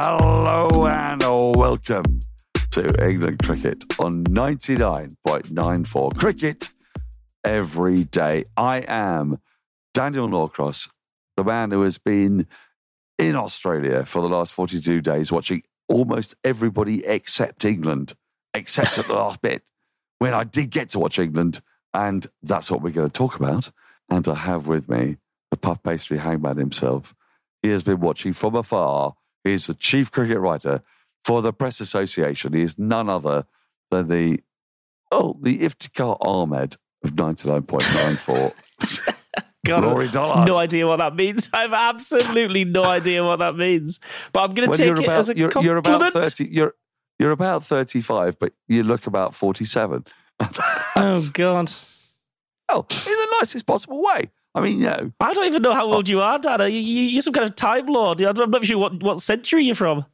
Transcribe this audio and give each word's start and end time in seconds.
Hello 0.00 0.86
and 0.86 1.20
welcome 1.58 2.20
to 2.70 3.04
England 3.04 3.40
Cricket 3.42 3.82
on 3.98 4.22
99.94 4.22 6.16
Cricket 6.16 6.70
every 7.42 8.04
day. 8.04 8.44
I 8.56 8.84
am 8.86 9.40
Daniel 9.94 10.28
Norcross, 10.28 10.88
the 11.36 11.42
man 11.42 11.72
who 11.72 11.82
has 11.82 11.98
been 11.98 12.46
in 13.18 13.34
Australia 13.34 14.04
for 14.04 14.22
the 14.22 14.28
last 14.28 14.52
42 14.52 15.00
days 15.00 15.32
watching 15.32 15.64
almost 15.88 16.36
everybody 16.44 17.04
except 17.04 17.64
England, 17.64 18.14
except 18.54 18.98
at 18.98 19.08
the 19.08 19.14
last 19.16 19.42
bit 19.42 19.64
when 20.20 20.32
I 20.32 20.44
did 20.44 20.70
get 20.70 20.90
to 20.90 21.00
watch 21.00 21.18
England. 21.18 21.60
And 21.92 22.24
that's 22.44 22.70
what 22.70 22.82
we're 22.82 22.92
going 22.92 23.10
to 23.10 23.12
talk 23.12 23.34
about. 23.34 23.72
And 24.08 24.28
I 24.28 24.36
have 24.36 24.68
with 24.68 24.88
me 24.88 25.16
the 25.50 25.56
puff 25.56 25.82
pastry 25.82 26.18
hangman 26.18 26.56
himself. 26.56 27.16
He 27.64 27.70
has 27.70 27.82
been 27.82 27.98
watching 27.98 28.32
from 28.32 28.54
afar. 28.54 29.16
He 29.44 29.52
is 29.52 29.66
the 29.66 29.74
chief 29.74 30.10
cricket 30.10 30.38
writer 30.38 30.82
for 31.24 31.42
the 31.42 31.52
Press 31.52 31.80
Association. 31.80 32.52
He 32.52 32.62
is 32.62 32.78
none 32.78 33.08
other 33.08 33.46
than 33.90 34.08
the 34.08 34.40
oh 35.10 35.38
the 35.42 35.58
Iftikhar 35.60 36.16
Ahmed 36.20 36.76
of 37.04 37.16
ninety 37.16 37.48
nine 37.48 37.62
point 37.62 37.84
nine 37.94 38.16
four. 38.16 38.52
God, 39.66 39.84
Rory 39.84 40.08
no 40.12 40.56
idea 40.56 40.86
what 40.86 40.98
that 41.00 41.14
means. 41.14 41.50
I 41.52 41.62
have 41.62 41.72
absolutely 41.74 42.64
no 42.64 42.84
idea 42.84 43.22
what 43.22 43.40
that 43.40 43.56
means. 43.56 44.00
But 44.32 44.44
I'm 44.44 44.54
going 44.54 44.70
to 44.70 44.76
take 44.76 44.88
it 44.90 44.98
about 44.98 45.18
as 45.18 45.28
a 45.28 45.36
you're, 45.36 45.50
compliment. 45.50 45.86
you're 45.86 45.96
about 45.98 46.12
thirty. 46.12 46.48
You're 46.50 46.74
you're 47.18 47.32
about 47.32 47.64
thirty 47.64 48.00
five, 48.00 48.38
but 48.38 48.54
you 48.66 48.82
look 48.82 49.06
about 49.06 49.34
forty 49.34 49.64
seven. 49.64 50.04
Oh 51.00 51.30
God, 51.32 51.72
Oh, 52.68 52.84
in 52.90 53.12
the 53.12 53.36
nicest 53.40 53.66
possible 53.66 54.02
way. 54.02 54.30
I 54.58 54.60
mean, 54.60 54.80
you 54.80 54.86
know, 54.86 55.12
I 55.20 55.32
don't 55.32 55.46
even 55.46 55.62
know 55.62 55.72
how 55.72 55.86
old 55.92 56.08
you 56.08 56.20
are, 56.20 56.38
Dad. 56.38 56.60
Are 56.60 56.68
you, 56.68 56.80
you're 56.80 57.22
some 57.22 57.32
kind 57.32 57.48
of 57.48 57.54
time 57.54 57.86
lord. 57.86 58.20
I'm 58.20 58.50
not 58.50 58.64
sure 58.64 58.78
what, 58.78 59.00
what 59.02 59.22
century 59.22 59.62
you're 59.64 59.76
from. 59.76 60.04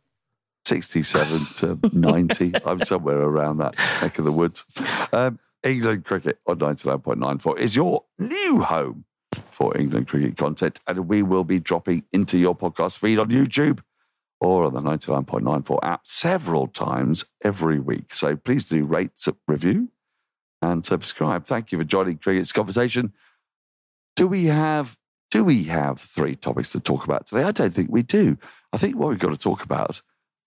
67 0.66 1.46
to 1.56 1.78
90. 1.92 2.52
I'm 2.66 2.84
somewhere 2.84 3.18
around 3.18 3.58
that 3.58 3.74
neck 4.02 4.18
of 4.18 4.26
the 4.26 4.32
woods. 4.32 4.66
Um, 5.12 5.38
England 5.62 6.04
Cricket 6.04 6.38
on 6.46 6.58
99.94 6.58 7.58
is 7.58 7.74
your 7.74 8.04
new 8.18 8.60
home 8.60 9.06
for 9.50 9.74
England 9.78 10.08
Cricket 10.08 10.36
content, 10.36 10.78
and 10.86 11.08
we 11.08 11.22
will 11.22 11.44
be 11.44 11.58
dropping 11.58 12.04
into 12.12 12.36
your 12.36 12.54
podcast 12.54 12.98
feed 12.98 13.18
on 13.18 13.30
YouTube 13.30 13.80
or 14.40 14.64
on 14.64 14.74
the 14.74 14.82
99.94 14.82 15.78
app 15.82 16.00
several 16.04 16.66
times 16.66 17.24
every 17.42 17.80
week. 17.80 18.14
So 18.14 18.36
please 18.36 18.64
do 18.64 18.84
rate, 18.84 19.10
review, 19.48 19.88
and 20.60 20.84
subscribe. 20.84 21.46
Thank 21.46 21.72
you 21.72 21.78
for 21.78 21.84
joining 21.84 22.18
Cricket's 22.18 22.52
conversation. 22.52 23.14
Do 24.16 24.26
we 24.26 24.46
have 24.46 24.96
do 25.30 25.42
we 25.42 25.64
have 25.64 25.98
three 25.98 26.36
topics 26.36 26.70
to 26.72 26.80
talk 26.80 27.04
about 27.04 27.26
today? 27.26 27.42
I 27.42 27.50
don't 27.50 27.74
think 27.74 27.90
we 27.90 28.02
do. 28.02 28.38
I 28.72 28.76
think 28.76 28.96
what 28.96 29.08
we've 29.08 29.18
got 29.18 29.30
to 29.30 29.36
talk 29.36 29.64
about 29.64 30.00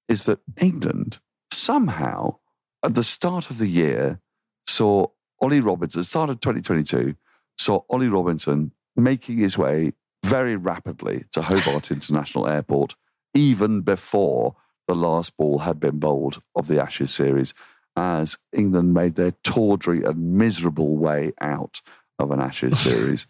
is 0.07 0.23
that 0.23 0.39
England 0.61 1.19
somehow 1.51 2.37
at 2.83 2.95
the 2.95 3.03
start 3.03 3.49
of 3.49 3.57
the 3.57 3.67
year 3.67 4.21
saw 4.65 5.07
Ollie 5.41 5.59
Robinson, 5.59 6.03
start 6.03 6.29
of 6.29 6.39
2022, 6.39 7.15
saw 7.57 7.81
Ollie 7.89 8.07
Robinson 8.07 8.71
making 8.95 9.37
his 9.37 9.57
way 9.57 9.93
very 10.23 10.55
rapidly 10.55 11.25
to 11.33 11.41
Hobart 11.41 11.91
International 11.91 12.47
Airport, 12.47 12.95
even 13.33 13.81
before 13.81 14.55
the 14.87 14.95
last 14.95 15.35
ball 15.37 15.59
had 15.59 15.79
been 15.79 15.99
bowled 15.99 16.41
of 16.55 16.67
the 16.67 16.81
Ashes 16.81 17.13
series, 17.13 17.53
as 17.95 18.37
England 18.53 18.93
made 18.93 19.15
their 19.15 19.31
tawdry 19.43 20.03
and 20.03 20.37
miserable 20.37 20.97
way 20.97 21.33
out 21.41 21.81
of 22.19 22.31
an 22.31 22.39
Ashes 22.39 22.79
series. 22.89 23.27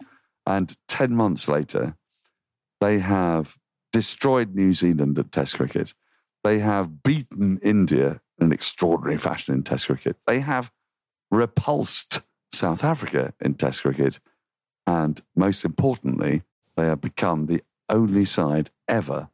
And 0.48 0.78
10 0.88 1.14
months 1.14 1.50
later, 1.50 1.98
they 2.80 3.00
have 3.00 3.58
destroyed 3.92 4.56
New 4.56 4.73
Zealand 4.73 5.19
at 5.19 5.31
Test 5.31 5.58
cricket. 5.58 5.94
They 6.44 6.59
have 6.59 7.03
beaten 7.03 7.59
India 7.62 8.22
in 8.40 8.47
an 8.47 8.53
extraordinary 8.53 9.18
fashion 9.18 9.53
in 9.53 9.63
Test 9.63 9.88
cricket. 9.88 10.16
They 10.25 10.40
have 10.40 10.72
repulsed 11.30 12.22
South 12.53 12.86
Africa 12.86 13.34
in 13.41 13.56
Test 13.56 13.81
cricket. 13.81 14.22
And 14.86 15.22
most 15.36 15.66
importantly, 15.66 16.44
they 16.78 16.86
have 16.86 17.02
become 17.02 17.47
the 17.47 17.62
only 17.90 18.24
side 18.24 18.69
ever 18.88 19.30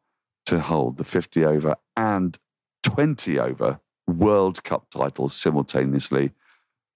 to 0.47 0.61
hold 0.61 0.97
the 0.97 1.03
50 1.03 1.45
over 1.45 1.75
and 1.95 2.39
20 2.81 3.37
over 3.37 3.79
World 4.07 4.63
Cup 4.63 4.89
titles 4.89 5.35
simultaneously. 5.35 6.31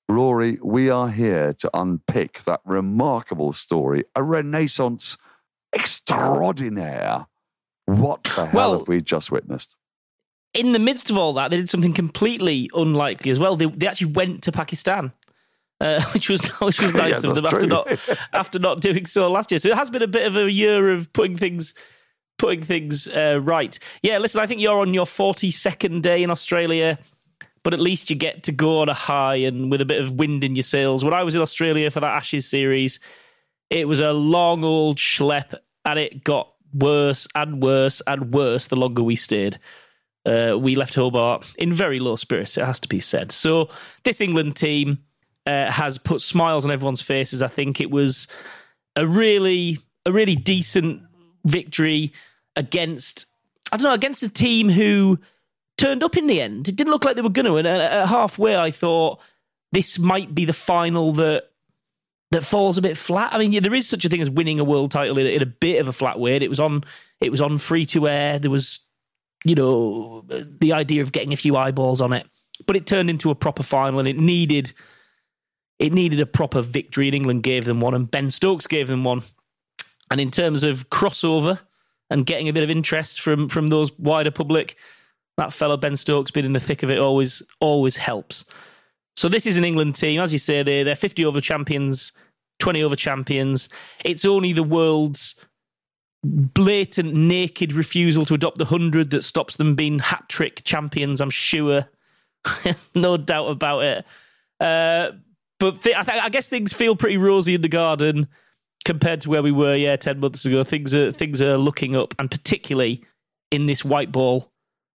Rory, 0.10 0.58
we 0.64 0.90
are 0.90 1.10
here 1.10 1.54
to 1.54 1.70
unpick 1.74 2.44
that 2.46 2.62
remarkable 2.66 3.52
story, 3.52 4.06
a 4.16 4.24
renaissance 4.24 5.18
extraordinaire. 5.76 7.28
What 7.86 8.24
the 8.24 8.46
hell 8.46 8.50
Well- 8.54 8.80
have 8.80 8.88
we 8.88 9.02
just 9.02 9.32
witnessed? 9.32 9.76
In 10.54 10.72
the 10.72 10.80
midst 10.80 11.10
of 11.12 11.18
all 11.18 11.34
that, 11.34 11.52
they 11.52 11.58
did 11.58 11.70
something 11.70 11.94
completely 11.94 12.70
unlikely 12.74 13.30
as 13.30 13.38
well. 13.38 13.56
They, 13.58 13.66
they 13.66 13.86
actually 13.86 14.14
went 14.14 14.44
to 14.44 14.52
Pakistan. 14.52 15.12
Uh, 15.80 16.02
which 16.14 16.28
was 16.30 16.42
which 16.60 16.82
was 16.82 16.92
Yeah, 16.96 17.02
nice 17.02 17.24
of 17.24 17.36
them 17.36 17.46
after 17.46 17.68
not 17.68 18.00
after 18.34 18.58
not 18.58 18.82
doing 18.82 19.06
so 19.06 19.30
last 19.30 19.52
year. 19.52 19.60
So 19.60 19.70
it 19.70 19.76
has 19.76 19.92
been 19.92 20.02
a 20.02 20.08
bit 20.08 20.26
of 20.26 20.36
a 20.36 20.52
year 20.52 20.92
of 20.92 21.14
putting 21.14 21.38
things 21.38 21.76
putting 22.40 22.64
things 22.64 23.08
uh, 23.08 23.40
right. 23.44 23.78
Yeah, 24.02 24.18
listen, 24.18 24.42
I 24.42 24.48
think 24.48 24.62
you're 24.62 24.80
on 24.80 24.94
your 24.96 25.06
42nd 25.06 26.02
day 26.02 26.24
in 26.24 26.32
Australia, 26.32 26.98
but 27.68 27.74
at 27.74 27.82
least 27.82 28.10
you 28.10 28.16
get 28.16 28.44
to 28.44 28.54
go 28.54 28.80
on 28.80 28.88
a 28.88 28.94
high 28.94 29.36
and 29.36 29.70
with 29.70 29.82
a 29.82 29.86
bit 29.86 30.02
of 30.02 30.14
wind 30.14 30.42
in 30.42 30.56
your 30.56 30.64
sails. 30.64 31.04
When 31.04 31.14
I 31.14 31.24
was 31.24 31.36
in 31.36 31.42
Australia 31.42 31.92
for 31.92 32.00
that 32.00 32.16
Ashes 32.16 32.48
series, 32.48 33.02
it 33.70 33.90
was 33.90 34.00
a 34.00 34.14
long 34.14 34.64
old 34.64 34.96
schlep, 34.96 35.54
and 35.84 36.00
it 36.00 36.24
got 36.24 36.54
worse 36.74 37.28
and 37.36 37.62
worse 37.62 38.02
and 38.08 38.34
worse 38.34 38.70
the 38.70 38.78
longer 38.78 39.04
we 39.04 39.18
stayed. 39.18 39.60
Uh, 40.26 40.56
we 40.58 40.76
left 40.76 40.96
Hobart 40.96 41.54
in 41.58 41.74
very 41.74 42.00
low 42.00 42.16
spirits, 42.16 42.56
it 42.56 42.64
has 42.64 42.80
to 42.80 42.88
be 42.88 43.02
said. 43.02 43.34
So 43.34 43.68
this 44.06 44.22
England 44.22 44.56
team 44.56 45.00
uh, 45.46 45.70
has 45.70 45.98
put 45.98 46.22
smiles 46.22 46.64
on 46.64 46.72
everyone's 46.72 47.02
faces. 47.02 47.42
I 47.42 47.50
think 47.50 47.82
it 47.82 47.92
was 47.92 48.30
a 48.96 49.06
really, 49.06 49.80
a 50.06 50.14
really 50.14 50.38
decent 50.38 51.02
victory 51.44 52.14
against, 52.56 53.26
I 53.74 53.76
don't 53.76 53.84
know, 53.84 53.94
against 53.94 54.24
a 54.24 54.30
team 54.30 54.70
who 54.70 55.20
turned 55.78 56.04
up 56.04 56.18
in 56.18 56.28
the 56.28 56.42
end. 56.42 56.68
It 56.68 56.76
didn't 56.76 56.92
look 56.92 57.06
like 57.06 57.16
they 57.16 57.22
were 57.22 57.30
going 57.30 57.46
to. 57.46 57.58
And 57.58 57.68
at 57.68 57.80
at 57.80 58.08
halfway, 58.10 58.56
I 58.56 58.72
thought 58.72 59.20
this 59.72 60.00
might 60.00 60.34
be 60.34 60.46
the 60.46 60.54
final 60.54 61.12
that 61.14 61.52
that 62.32 62.44
falls 62.44 62.78
a 62.78 62.82
bit 62.82 62.98
flat. 62.98 63.34
I 63.34 63.38
mean, 63.38 63.54
yeah, 63.54 63.62
there 63.62 63.74
is 63.74 63.88
such 63.88 64.04
a 64.04 64.10
thing 64.10 64.22
as 64.22 64.30
winning 64.30 64.60
a 64.60 64.64
world 64.66 64.92
title 64.92 65.18
in, 65.18 65.26
a- 65.26 65.36
in 65.36 65.42
a 65.42 65.46
bit 65.46 65.80
of 65.80 65.88
a 65.88 65.94
flat 65.94 66.20
way. 66.20 66.36
It 66.36 66.50
was 66.50 66.60
on, 66.60 66.84
it 67.22 67.32
was 67.32 67.40
on 67.40 67.58
free 67.58 67.86
to 67.88 68.08
air. 68.10 68.38
There 68.38 68.52
was, 68.52 68.82
you 69.46 69.56
know, 69.56 70.26
the 70.28 70.74
idea 70.74 71.02
of 71.02 71.14
getting 71.14 71.32
a 71.32 71.38
few 71.38 71.56
eyeballs 71.56 72.02
on 72.02 72.12
it, 72.12 72.28
but 72.66 72.76
it 72.76 72.86
turned 72.86 73.10
into 73.10 73.30
a 73.30 73.36
proper 73.36 73.64
final, 73.64 74.00
and 74.00 74.10
it 74.10 74.18
needed, 74.18 74.74
it 75.80 75.94
needed 75.94 76.20
a 76.20 76.26
proper 76.26 76.62
victory. 76.62 77.08
And 77.08 77.16
England 77.16 77.44
gave 77.44 77.64
them 77.64 77.80
one, 77.80 77.94
and 77.94 78.12
Ben 78.12 78.30
Stokes 78.30 78.68
gave 78.68 78.90
them 78.90 79.06
one. 79.06 79.22
And 80.12 80.20
in 80.20 80.30
terms 80.32 80.64
of 80.64 80.90
crossover 80.90 81.60
and 82.10 82.26
getting 82.26 82.50
a 82.50 82.54
bit 82.54 82.64
of 82.64 82.70
interest 82.70 83.22
from 83.22 83.48
from 83.48 83.68
those 83.68 83.92
wider 83.98 84.32
public, 84.32 84.76
that 85.38 85.54
fellow 85.54 85.78
Ben 85.78 85.96
Stokes 85.96 86.32
being 86.32 86.46
in 86.46 86.54
the 86.54 86.60
thick 86.60 86.84
of 86.84 86.90
it 86.90 87.00
always 87.00 87.42
always 87.60 87.96
helps. 87.98 88.46
So 89.16 89.30
this 89.30 89.48
is 89.48 89.58
an 89.58 89.66
England 89.66 89.96
team, 89.96 90.20
as 90.20 90.34
you 90.34 90.40
say, 90.40 90.64
they 90.64 90.84
they're 90.84 90.96
50 90.96 91.26
over 91.26 91.42
champions, 91.42 92.12
20 92.60 92.84
over 92.84 92.96
champions. 92.96 93.70
It's 94.04 94.26
only 94.26 94.54
the 94.54 94.64
world's 94.64 95.36
blatant, 96.24 97.14
naked 97.14 97.74
refusal 97.74 98.26
to 98.26 98.34
adopt 98.34 98.58
the 98.58 98.66
hundred 98.66 99.12
that 99.12 99.24
stops 99.24 99.56
them 99.56 99.76
being 99.76 100.00
hat 100.00 100.26
trick 100.28 100.64
champions. 100.64 101.22
I'm 101.22 101.30
sure, 101.30 101.88
no 102.96 103.18
doubt 103.18 103.48
about 103.48 103.84
it. 103.84 104.06
Uh, 104.60 105.12
but 105.60 105.84
th- 105.84 105.96
I, 105.96 106.04
th- 106.04 106.22
I 106.24 106.30
guess 106.30 106.48
things 106.48 106.74
feel 106.74 106.96
pretty 106.96 107.18
rosy 107.18 107.56
in 107.56 107.62
the 107.62 107.70
garden 107.70 108.28
compared 108.86 109.22
to 109.22 109.30
where 109.30 109.44
we 109.44 109.52
were, 109.52 109.76
yeah, 109.76 109.96
ten 109.96 110.20
months 110.20 110.46
ago. 110.46 110.64
Things 110.64 110.94
are 110.94 111.12
things 111.12 111.42
are 111.42 111.58
looking 111.58 111.96
up, 111.96 112.14
and 112.20 112.30
particularly 112.30 113.04
in 113.52 113.66
this 113.66 113.86
white 113.86 114.12
ball, 114.12 114.52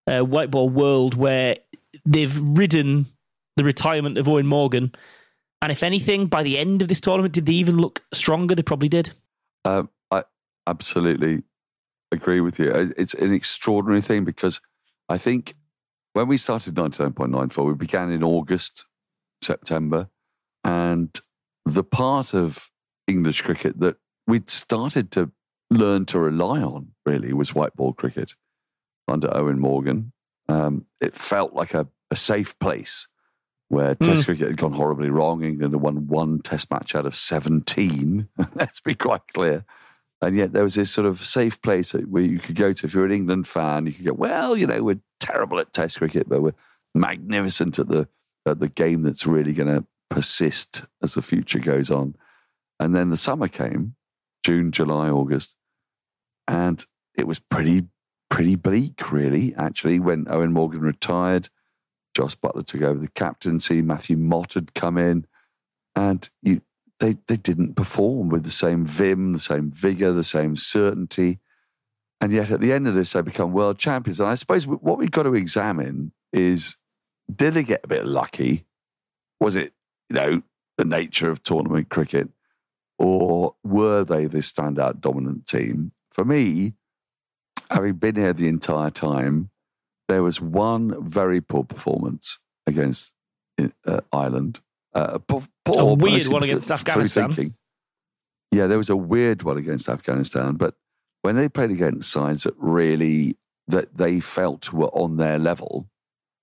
uh, 0.07 0.21
white 0.21 0.51
ball 0.51 0.69
world 0.69 1.15
where 1.15 1.57
they've 2.05 2.37
ridden 2.41 3.07
the 3.57 3.65
retirement 3.65 4.19
of 4.19 4.27
Eoin 4.27 4.47
Morgan. 4.47 4.93
And 5.61 5.71
if 5.71 5.83
anything, 5.83 6.27
by 6.27 6.43
the 6.43 6.59
end 6.59 6.83
of 6.83 6.89
this 6.89 7.01
tournament, 7.01 7.35
did 7.35 7.47
they 7.47 7.53
even 7.53 7.77
look 7.77 8.03
stronger? 8.13 8.55
They 8.55 8.63
probably 8.63 8.89
did. 8.89 9.13
Um, 9.65 9.91
I 10.11 10.25
absolutely 10.67 11.43
agree 12.11 12.41
with 12.41 12.59
you. 12.59 12.93
It's 12.97 13.15
an 13.15 13.33
extraordinary 13.33 14.03
thing 14.03 14.25
because 14.25 14.61
I 15.09 15.19
think 15.19 15.55
when 16.15 16.29
we 16.29 16.37
started 16.37 16.75
99.94, 16.75 17.67
we 17.67 17.75
began 17.75 18.11
in 18.11 18.23
August, 18.23 18.85
September, 19.41 20.09
and 20.65 21.19
the 21.65 21.85
part 21.85 22.35
of 22.35 22.71
English 23.07 23.43
cricket 23.43 23.79
that 23.81 23.97
we'd 24.27 24.51
started 24.51 25.11
to 25.13 25.31
learn 25.71 26.05
to 26.07 26.19
rely 26.19 26.61
on 26.61 26.93
really 27.07 27.33
was 27.33 27.55
white 27.55 27.75
ball 27.75 27.93
cricket 27.93 28.35
under 29.09 29.29
Eoin 29.29 29.59
Morgan. 29.59 30.13
Um, 30.49 30.87
it 31.01 31.17
felt 31.17 31.55
like 31.55 31.75
a, 31.75 31.89
a 32.11 32.17
safe 32.17 32.59
place 32.59 33.09
where 33.69 33.95
Test 33.95 34.27
cricket 34.27 34.49
had 34.49 34.57
gone 34.59 34.75
horribly 34.75 35.09
wrong. 35.09 35.43
England 35.43 35.73
had 35.73 35.81
won 35.81 36.07
one 36.07 36.41
Test 36.41 36.71
match 36.71 36.95
out 36.95 37.07
of 37.07 37.17
17. 37.17 38.29
Let's 38.55 38.81
be 38.81 38.95
quite 38.95 39.23
clear. 39.33 39.65
And 40.21 40.37
yet 40.37 40.53
there 40.53 40.63
was 40.63 40.75
this 40.75 40.91
sort 40.91 41.07
of 41.07 41.25
safe 41.25 41.61
place 41.63 41.93
where 41.93 42.23
you 42.23 42.39
could 42.39 42.55
go 42.55 42.73
to 42.73 42.87
if 42.87 42.93
you're 42.93 43.07
an 43.07 43.13
England 43.13 43.49
fan. 43.49 43.87
You 43.87 43.93
could 43.93 44.05
go, 44.05 44.13
well, 44.13 44.57
you 44.57 44.67
know, 44.67 44.83
we're 44.83 45.01
terrible 45.21 45.59
at 45.59 45.73
Test 45.73 45.99
cricket, 45.99 46.29
but 46.29 46.43
we're 46.43 46.55
magnificent 46.95 47.79
at 47.79 47.89
the 47.89 48.09
at 48.45 48.59
the 48.59 48.69
game 48.69 49.03
that's 49.03 49.27
really 49.27 49.53
going 49.53 49.75
to 49.75 49.87
persist 50.11 50.85
as 51.03 51.15
the 51.15 51.23
future 51.23 51.59
goes 51.59 51.91
on. 51.91 52.15
And 52.79 52.95
then 52.95 53.11
the 53.11 53.17
summer 53.17 53.49
came, 53.49 53.95
June, 54.45 54.71
July, 54.73 55.09
August, 55.09 55.55
and 56.47 56.85
it 57.17 57.27
was 57.27 57.39
pretty 57.39 57.85
pretty 58.33 58.57
bleak, 58.57 59.13
really. 59.13 59.55
Actually, 59.57 60.01
when 60.01 60.25
Eoin 60.25 60.53
Morgan 60.53 60.81
retired, 60.81 61.51
Jos 62.17 62.35
Buttler 62.35 62.65
took 62.65 62.81
over 62.81 62.99
the 62.99 63.09
captaincy. 63.09 63.83
Matthew 63.83 64.17
Mott 64.17 64.55
had 64.55 64.73
come 64.73 64.97
in, 64.97 65.27
and 65.95 66.29
you, 66.43 66.63
they 66.99 67.19
they 67.27 67.37
didn't 67.37 67.75
perform 67.75 68.31
with 68.31 68.45
the 68.45 68.51
same 68.51 68.87
vim, 68.87 69.35
the 69.35 69.39
same 69.39 69.71
vigor, 69.71 70.13
the 70.13 70.25
same 70.25 70.57
certainty. 70.57 71.41
And 72.23 72.33
yet, 72.33 72.51
at 72.51 72.61
the 72.61 72.73
end 72.73 72.89
of 72.89 72.95
this, 72.95 73.13
they 73.13 73.21
become 73.21 73.53
world 73.53 73.79
champions. 73.79 74.19
And 74.19 74.31
I 74.31 74.35
suppose 74.37 74.67
what 74.67 74.97
we've 74.97 75.11
got 75.11 75.25
to 75.25 75.35
examine 75.35 76.13
is: 76.33 76.79
did 77.35 77.53
they 77.53 77.65
get 77.65 77.85
a 77.85 77.89
bit 77.89 78.07
lucky? 78.07 78.65
Was 79.41 79.57
it, 79.57 79.75
you 80.09 80.17
know, 80.17 80.43
the 80.79 80.85
nature 80.87 81.31
of 81.31 81.43
tournament 81.43 81.91
cricket? 81.91 82.31
or 83.03 83.57
were 83.65 84.05
they 84.05 84.27
this 84.27 84.53
standout 84.53 85.01
dominant 85.01 85.45
team? 85.47 85.91
For 86.13 86.25
me, 86.25 86.75
having 87.73 87.95
been 87.95 88.17
here 88.17 88.33
the 88.33 88.49
entire 88.49 88.91
time, 88.91 89.51
there 90.09 90.23
was 90.23 90.41
one 90.41 91.09
very 91.09 91.41
poor 91.41 91.65
performance 91.65 92.39
against 92.67 93.15
uh, 93.87 94.01
Ireland. 94.13 94.61
Uh, 94.95 95.19
poor, 95.19 95.43
a 95.67 95.95
weird 95.95 96.27
one 96.29 96.43
against 96.43 96.71
Afghanistan. 96.71 97.55
Yeah, 98.51 98.67
there 98.67 98.79
was 98.79 98.91
a 98.91 98.97
weird 98.97 99.43
one 99.43 99.57
against 99.57 99.89
Afghanistan, 99.89 100.57
but 100.57 100.75
when 101.23 101.37
they 101.37 101.49
played 101.49 101.71
against 101.71 102.11
sides 102.11 102.43
that 102.43 102.55
really 102.59 103.39
that 103.69 103.97
they 103.97 104.21
felt 104.21 104.73
were 104.73 104.89
on 104.89 105.17
their 105.17 105.39
level, 105.39 105.89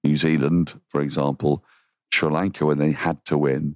New 0.03 0.15
Zealand, 0.15 0.79
for 0.87 1.01
example, 1.01 1.63
Sri 2.11 2.31
Lanka 2.31 2.65
when 2.65 2.79
they 2.79 2.91
had 2.91 3.23
to 3.25 3.37
win, 3.37 3.75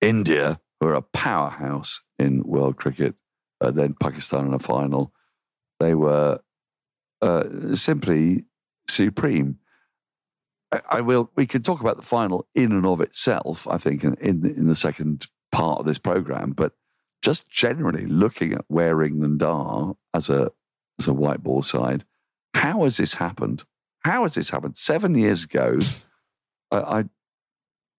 India 0.00 0.60
were 0.80 0.94
a 0.94 1.02
powerhouse 1.02 2.00
in 2.18 2.44
world 2.44 2.76
cricket. 2.76 3.16
Uh, 3.60 3.70
then 3.70 3.94
Pakistan 4.00 4.46
in 4.46 4.54
a 4.54 4.58
final. 4.58 5.12
They 5.80 5.94
were 5.94 6.40
uh, 7.22 7.74
simply 7.74 8.44
supreme. 8.88 9.58
I, 10.70 10.80
I, 10.90 11.00
will. 11.00 11.30
We 11.36 11.46
can 11.46 11.62
talk 11.62 11.80
about 11.80 11.96
the 11.96 12.02
final 12.02 12.46
in 12.54 12.72
and 12.72 12.84
of 12.84 13.00
itself. 13.00 13.66
I 13.68 13.78
think 13.78 14.04
in 14.04 14.14
in 14.14 14.40
the, 14.40 14.50
in 14.50 14.66
the 14.66 14.74
second 14.74 15.28
part 15.52 15.80
of 15.80 15.86
this 15.86 15.98
program, 15.98 16.52
but 16.52 16.72
just 17.22 17.48
generally 17.48 18.06
looking 18.06 18.52
at 18.52 18.64
where 18.68 19.02
England 19.02 19.42
are 19.42 19.94
as 20.12 20.28
a 20.28 20.50
as 20.98 21.06
a 21.06 21.14
white 21.14 21.42
ball 21.42 21.62
side, 21.62 22.04
how 22.54 22.82
has 22.82 22.96
this 22.96 23.14
happened? 23.14 23.64
How 24.04 24.24
has 24.24 24.34
this 24.34 24.50
happened? 24.50 24.76
Seven 24.76 25.14
years 25.14 25.44
ago, 25.44 25.78
I, 26.70 27.04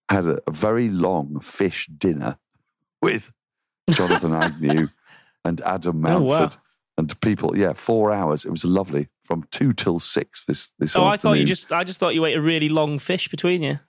I 0.09 0.13
had 0.13 0.25
a, 0.25 0.39
a 0.45 0.51
very 0.51 0.89
long 0.89 1.39
fish 1.39 1.87
dinner 1.97 2.37
with 3.01 3.31
Jonathan 3.89 4.33
Agnew 4.33 4.89
and 5.45 5.61
Adam 5.61 6.01
Mountford. 6.01 6.21
Oh, 6.21 6.25
wow. 6.25 6.49
And 6.97 7.21
people, 7.21 7.57
yeah, 7.57 7.73
four 7.73 8.11
hours. 8.11 8.45
It 8.45 8.51
was 8.51 8.65
lovely 8.65 9.07
from 9.23 9.45
two 9.51 9.73
till 9.73 9.99
six 9.99 10.45
this 10.45 10.71
this. 10.79 10.95
Oh, 10.95 11.01
afternoon. 11.01 11.13
I 11.13 11.17
thought 11.17 11.39
you 11.39 11.45
just, 11.45 11.71
I 11.71 11.83
just 11.83 11.99
thought 11.99 12.13
you 12.13 12.25
ate 12.25 12.35
a 12.35 12.41
really 12.41 12.69
long 12.69 12.99
fish 12.99 13.27
between 13.29 13.63
you. 13.63 13.79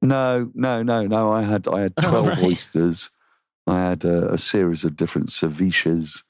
No, 0.00 0.50
no, 0.54 0.82
no, 0.82 1.06
no. 1.06 1.32
I 1.32 1.42
had, 1.42 1.66
I 1.68 1.82
had 1.82 1.94
oh, 1.98 2.02
twelve 2.02 2.26
oh, 2.26 2.28
right. 2.30 2.42
oysters. 2.44 3.10
I 3.66 3.80
had 3.80 4.04
a, 4.04 4.32
a, 4.32 4.38
series 4.38 4.84
of 4.84 4.96
different 4.96 5.28
ceviches, 5.28 6.22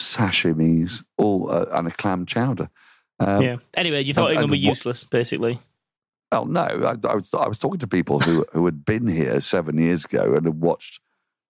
sashimis, 0.00 1.02
all 1.16 1.50
uh, 1.50 1.64
and 1.72 1.88
a 1.88 1.90
clam 1.90 2.26
chowder. 2.26 2.68
Um, 3.20 3.42
yeah. 3.42 3.56
Anyway, 3.74 4.04
you 4.04 4.12
thought 4.12 4.30
and, 4.30 4.40
England 4.40 4.50
were 4.50 4.56
useless, 4.56 5.04
basically. 5.04 5.60
Well, 6.30 6.44
no. 6.44 6.60
I, 6.60 7.08
I, 7.08 7.14
was 7.14 7.32
I 7.32 7.48
was 7.48 7.58
talking 7.58 7.80
to 7.80 7.86
people 7.86 8.20
who 8.20 8.44
who 8.52 8.64
had 8.66 8.84
been 8.84 9.06
here 9.06 9.40
seven 9.40 9.78
years 9.78 10.04
ago 10.04 10.34
and 10.34 10.44
had 10.44 10.60
watched 10.60 11.00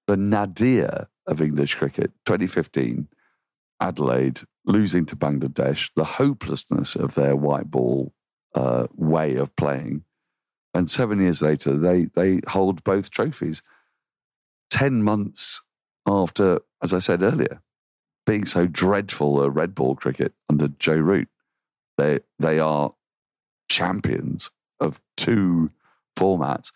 the 0.07 0.17
nadir 0.17 1.09
of 1.27 1.43
English 1.43 1.75
cricket, 1.75 2.13
2015, 2.25 3.09
Adelaide 3.81 4.43
losing 4.65 5.07
to 5.07 5.17
Bangladesh, 5.17 5.91
the 5.97 6.05
hopelessness 6.05 6.97
of 6.97 7.15
their 7.15 7.37
white 7.37 7.71
ball 7.71 8.13
uh, 8.55 8.87
way 8.95 9.37
of 9.37 9.55
playing. 9.57 10.05
And 10.75 10.91
seven 10.91 11.21
years 11.21 11.41
later, 11.41 11.77
they, 11.77 12.05
they 12.15 12.41
hold 12.49 12.85
both 12.85 13.11
trophies. 13.11 13.63
10 14.71 15.03
months 15.03 15.63
after, 16.07 16.61
as 16.83 16.93
I 16.93 16.99
said 16.99 17.23
earlier, 17.23 17.63
being 18.27 18.45
so 18.45 18.67
dreadful 18.67 19.43
at 19.43 19.55
red 19.55 19.75
ball 19.75 19.95
cricket 19.95 20.35
under 20.51 20.69
Joe 20.69 20.97
Root, 20.97 21.29
they, 21.97 22.21
they 22.39 22.59
are 22.59 22.95
champions 23.69 24.51
of 24.81 25.01
two 25.17 25.71
formats 26.19 26.73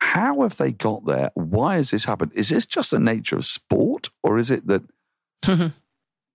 how 0.00 0.42
have 0.42 0.56
they 0.56 0.72
got 0.72 1.04
there? 1.06 1.30
Why 1.34 1.76
has 1.76 1.90
this 1.90 2.04
happened? 2.04 2.32
Is 2.34 2.50
this 2.50 2.66
just 2.66 2.90
the 2.90 3.00
nature 3.00 3.36
of 3.36 3.46
sport, 3.46 4.10
or 4.22 4.38
is 4.38 4.50
it 4.50 4.66
that 4.66 4.82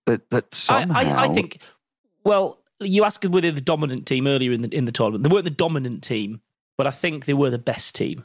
that 0.06 0.30
that 0.30 0.54
somehow? 0.54 0.98
I, 0.98 1.04
I, 1.04 1.22
I, 1.24 1.28
think. 1.28 1.58
Well, 2.24 2.58
you 2.80 3.04
asked 3.04 3.24
were 3.24 3.40
they 3.40 3.50
the 3.50 3.60
dominant 3.60 4.06
team 4.06 4.26
earlier 4.26 4.52
in 4.52 4.62
the 4.62 4.68
in 4.68 4.84
the 4.84 4.92
tournament. 4.92 5.24
They 5.24 5.32
weren't 5.32 5.44
the 5.44 5.50
dominant 5.50 6.02
team, 6.02 6.40
but 6.76 6.86
I 6.86 6.90
think 6.90 7.24
they 7.24 7.34
were 7.34 7.50
the 7.50 7.58
best 7.58 7.94
team. 7.94 8.24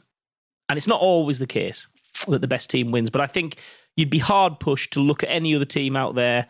And 0.68 0.76
it's 0.76 0.86
not 0.86 1.00
always 1.00 1.38
the 1.38 1.46
case 1.46 1.86
that 2.26 2.40
the 2.40 2.48
best 2.48 2.68
team 2.68 2.90
wins, 2.90 3.10
but 3.10 3.20
I 3.20 3.26
think 3.26 3.56
you'd 3.96 4.10
be 4.10 4.18
hard 4.18 4.60
pushed 4.60 4.92
to 4.92 5.00
look 5.00 5.22
at 5.22 5.30
any 5.30 5.54
other 5.54 5.64
team 5.64 5.96
out 5.96 6.14
there 6.14 6.46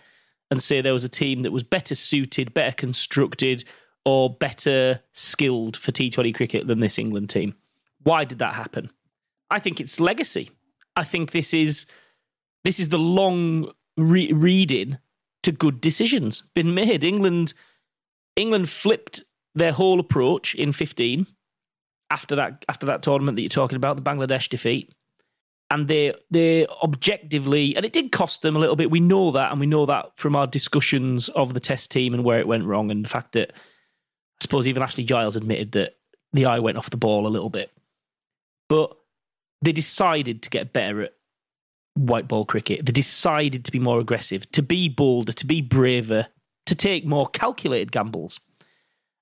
and 0.51 0.63
say 0.63 0.81
there 0.81 0.93
was 0.93 1.05
a 1.05 1.09
team 1.09 1.41
that 1.41 1.53
was 1.53 1.63
better 1.63 1.95
suited, 1.95 2.55
better 2.55 2.75
constructed, 2.75 3.65
or 4.05 4.35
better 4.35 5.01
skilled 5.13 5.77
for 5.77 5.93
T20 5.93 6.35
cricket 6.35 6.67
than 6.67 6.81
this 6.81 6.99
England 6.99 7.31
team. 7.31 7.55
Why 8.03 8.25
did 8.25 8.39
that 8.39 8.55
happen? 8.55 8.91
I 9.51 9.59
think 9.59 9.81
it's 9.81 10.01
legacy. 10.01 10.51
I 10.97 11.05
think 11.05 11.31
this 11.31 11.53
is 11.55 11.87
this 12.65 12.81
is 12.81 12.89
the 12.89 12.99
long 12.99 13.71
re- 13.97 14.33
reading 14.33 14.99
to 15.43 15.53
good 15.53 15.81
decisions 15.81 16.43
been 16.55 16.75
made. 16.75 17.05
England 17.05 17.55
England 18.37 18.69
flipped 18.69 19.23
their 19.55 19.73
whole 19.73 19.99
approach 19.99 20.55
in 20.55 20.73
15 20.73 21.27
after 22.11 22.37
that 22.37 22.65
after 22.69 22.87
that 22.87 23.03
tournament 23.03 23.37
that 23.37 23.43
you're 23.43 23.49
talking 23.49 23.77
about, 23.77 23.97
the 23.97 24.03
Bangladesh 24.03 24.49
defeat. 24.49 24.95
And 25.71 25.87
they 25.87 26.15
they 26.31 26.67
objectively 26.83 27.77
and 27.77 27.85
it 27.85 27.93
did 27.93 28.11
cost 28.11 28.43
them 28.43 28.57
a 28.57 28.59
little 28.59 28.77
bit. 28.77 28.91
We 28.91 29.01
know 29.01 29.33
that, 29.33 29.51
and 29.51 29.61
we 29.61 29.67
know 29.67 29.85
that 29.87 30.17
from 30.17 30.35
our 30.35 30.47
discussions 30.47 31.29
of 31.31 31.53
the 31.53 31.61
test 31.61 31.91
team 31.91 32.15
and 32.15 32.25
where 32.25 32.39
it 32.39 32.49
went 32.49 32.65
wrong, 32.65 32.91
and 32.91 33.05
the 33.05 33.09
fact 33.09 33.33
that 33.33 33.53
I 33.53 34.41
suppose 34.41 34.67
even 34.67 34.83
Ashley 34.83 35.05
Giles 35.05 35.37
admitted 35.37 35.73
that 35.73 35.97
the 36.33 36.47
eye 36.47 36.59
went 36.59 36.79
off 36.79 36.91
the 36.91 36.97
ball 36.97 37.27
a 37.27 37.29
little 37.29 37.51
bit. 37.51 37.71
But 38.71 38.97
they 39.61 39.73
decided 39.73 40.43
to 40.43 40.51
get 40.51 40.73
better 40.73 41.03
at 41.03 41.15
white 41.99 42.29
ball 42.29 42.45
cricket. 42.45 42.87
They 42.87 42.93
decided 42.93 43.65
to 43.65 43.73
be 43.73 43.79
more 43.79 44.01
aggressive, 44.01 44.51
to 44.53 44.63
be 44.63 44.89
bolder, 44.89 45.33
to 45.33 45.47
be 45.47 45.61
braver, 45.61 46.27
to 46.67 46.75
take 46.75 47.07
more 47.07 47.27
calculated 47.27 47.93
gambles. 47.93 48.41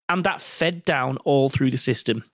And 0.08 0.24
that 0.24 0.42
fed 0.42 0.84
down 0.84 1.16
all 1.18 1.48
through 1.48 1.70
the 1.70 1.78
system. 1.78 2.24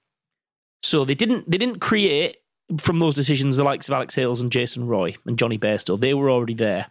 So 0.83 1.05
they 1.05 1.15
didn't 1.15 1.51
they 1.51 1.59
didn't 1.59 1.81
create 1.81 2.39
from 2.79 2.99
those 2.99 3.15
decisions 3.15 3.57
the 3.57 3.65
likes 3.65 3.89
of 3.89 3.95
Alex 3.95 4.15
Hales 4.15 4.43
and 4.43 4.51
Jason 4.51 4.87
Roy 4.87 5.15
and 5.27 5.39
Jonny 5.39 5.59
Bairstow. 5.59 6.01
They 6.01 6.15
were 6.15 6.31
already 6.31 6.55
there. 6.55 6.87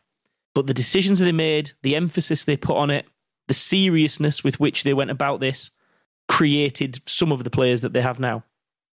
But 0.56 0.68
the 0.68 0.74
decisions 0.74 1.20
they 1.20 1.32
made, 1.32 1.72
the 1.82 1.96
emphasis 1.96 2.44
they 2.44 2.58
put 2.58 2.76
on 2.76 2.90
it, 2.90 3.06
the 3.48 3.54
seriousness 3.54 4.44
with 4.44 4.60
which 4.60 4.84
they 4.84 4.94
went 4.94 5.12
about 5.12 5.40
this 5.40 5.72
created 6.28 7.02
some 7.06 7.32
of 7.32 7.44
the 7.44 7.50
players 7.50 7.82
that 7.82 7.94
they 7.94 8.02
have 8.02 8.20
now. 8.20 8.44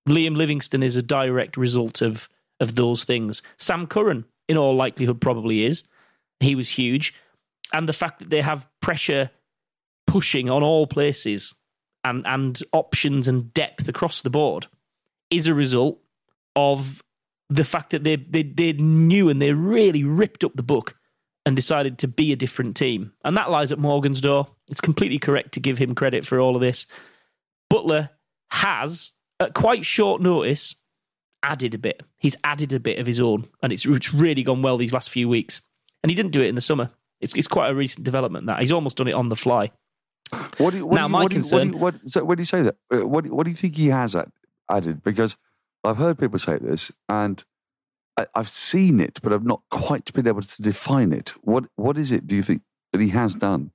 Liam 0.08 0.36
Livingstone 0.36 0.82
is 0.82 0.96
a 0.96 1.02
direct 1.02 1.56
result 1.56 2.00
of 2.02 2.28
of 2.60 2.74
those 2.74 3.04
things. 3.04 3.40
Sam 3.56 3.86
Curran, 3.86 4.24
in 4.48 4.56
all 4.56 4.74
likelihood, 4.74 5.20
probably 5.20 5.64
is. 5.64 5.84
He 6.40 6.54
was 6.54 6.68
huge, 6.68 7.14
and 7.72 7.88
the 7.88 7.92
fact 7.92 8.20
that 8.20 8.30
they 8.30 8.40
have 8.40 8.68
pressure 8.80 9.30
pushing 10.06 10.48
on 10.48 10.62
all 10.62 10.86
places 10.86 11.54
and 12.04 12.26
and 12.26 12.60
options 12.72 13.28
and 13.28 13.52
depth 13.52 13.88
across 13.88 14.22
the 14.22 14.30
board 14.30 14.66
is 15.30 15.46
a 15.46 15.54
result 15.54 16.00
of 16.56 17.02
the 17.50 17.64
fact 17.64 17.90
that 17.90 18.04
they 18.04 18.16
they 18.16 18.42
they 18.42 18.72
knew 18.72 19.28
and 19.28 19.40
they 19.40 19.52
really 19.52 20.04
ripped 20.04 20.44
up 20.44 20.54
the 20.54 20.62
book 20.62 20.94
and 21.46 21.56
decided 21.56 21.98
to 21.98 22.08
be 22.08 22.32
a 22.32 22.36
different 22.36 22.76
team. 22.76 23.12
And 23.24 23.36
that 23.36 23.50
lies 23.50 23.72
at 23.72 23.78
Morgan's 23.78 24.20
door. 24.20 24.48
It's 24.70 24.82
completely 24.82 25.18
correct 25.18 25.52
to 25.52 25.60
give 25.60 25.78
him 25.78 25.94
credit 25.94 26.26
for 26.26 26.38
all 26.38 26.54
of 26.54 26.60
this. 26.60 26.86
Buttler 27.72 28.10
has 28.50 29.12
at 29.40 29.54
quite 29.54 29.84
short 29.84 30.20
notice, 30.20 30.74
added 31.42 31.74
a 31.74 31.78
bit. 31.78 32.02
He's 32.16 32.36
added 32.44 32.72
a 32.72 32.80
bit 32.80 32.98
of 32.98 33.06
his 33.06 33.20
own, 33.20 33.48
and 33.62 33.72
it's, 33.72 33.86
it's 33.86 34.12
really 34.12 34.42
gone 34.42 34.62
well 34.62 34.76
these 34.76 34.92
last 34.92 35.10
few 35.10 35.28
weeks. 35.28 35.60
And 36.02 36.10
he 36.10 36.16
didn't 36.16 36.32
do 36.32 36.40
it 36.40 36.48
in 36.48 36.54
the 36.54 36.60
summer. 36.60 36.90
It's, 37.20 37.34
it's 37.34 37.48
quite 37.48 37.70
a 37.70 37.74
recent 37.74 38.04
development 38.04 38.46
that 38.46 38.60
he's 38.60 38.72
almost 38.72 38.96
done 38.96 39.08
it 39.08 39.12
on 39.12 39.28
the 39.28 39.36
fly. 39.36 39.70
What 40.58 40.70
do 40.70 40.78
you, 40.78 40.86
what 40.86 40.96
now, 40.96 41.06
do 41.06 41.08
you, 41.08 41.08
my 41.08 41.22
what 41.22 41.32
concern. 41.32 41.68
Do 41.68 41.76
you, 41.76 41.82
what, 41.82 41.94
do 41.94 41.96
you, 41.96 42.02
what, 42.04 42.12
so 42.12 42.24
when 42.24 42.36
do 42.36 42.40
you 42.42 42.46
say 42.46 42.62
that? 42.62 42.76
Uh, 42.92 43.06
what, 43.06 43.26
what 43.26 43.44
do 43.44 43.50
you 43.50 43.56
think 43.56 43.76
he 43.76 43.88
has 43.88 44.14
added? 44.70 45.02
Because 45.02 45.36
I've 45.82 45.96
heard 45.96 46.18
people 46.18 46.38
say 46.38 46.58
this, 46.58 46.92
and 47.08 47.42
I, 48.16 48.26
I've 48.34 48.48
seen 48.48 49.00
it, 49.00 49.20
but 49.22 49.32
I've 49.32 49.46
not 49.46 49.62
quite 49.70 50.12
been 50.12 50.28
able 50.28 50.42
to 50.42 50.62
define 50.62 51.12
it. 51.12 51.30
What 51.42 51.64
What 51.76 51.98
is 51.98 52.12
it? 52.12 52.26
Do 52.26 52.36
you 52.36 52.42
think 52.42 52.62
that 52.92 53.00
he 53.00 53.08
has 53.08 53.34
done? 53.34 53.72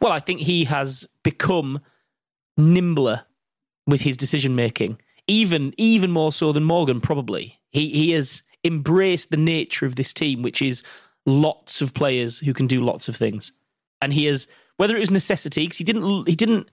Well, 0.00 0.12
I 0.12 0.20
think 0.20 0.40
he 0.40 0.64
has 0.64 1.06
become 1.22 1.80
nimbler 2.56 3.22
with 3.86 4.02
his 4.02 4.16
decision 4.16 4.54
making, 4.54 4.98
even 5.26 5.74
even 5.78 6.10
more 6.10 6.32
so 6.32 6.52
than 6.52 6.64
Morgan. 6.64 7.00
Probably 7.00 7.58
he 7.70 7.88
he 7.90 8.10
has 8.12 8.42
embraced 8.64 9.30
the 9.30 9.36
nature 9.36 9.86
of 9.86 9.96
this 9.96 10.12
team, 10.12 10.42
which 10.42 10.62
is 10.62 10.82
lots 11.26 11.80
of 11.80 11.94
players 11.94 12.38
who 12.38 12.52
can 12.52 12.66
do 12.66 12.82
lots 12.82 13.08
of 13.08 13.16
things, 13.16 13.52
and 14.00 14.12
he 14.12 14.26
has 14.26 14.46
whether 14.76 14.96
it 14.96 15.00
was 15.00 15.10
necessity 15.10 15.64
because 15.64 15.78
he 15.78 15.84
didn't 15.84 16.28
he 16.28 16.34
didn't 16.34 16.68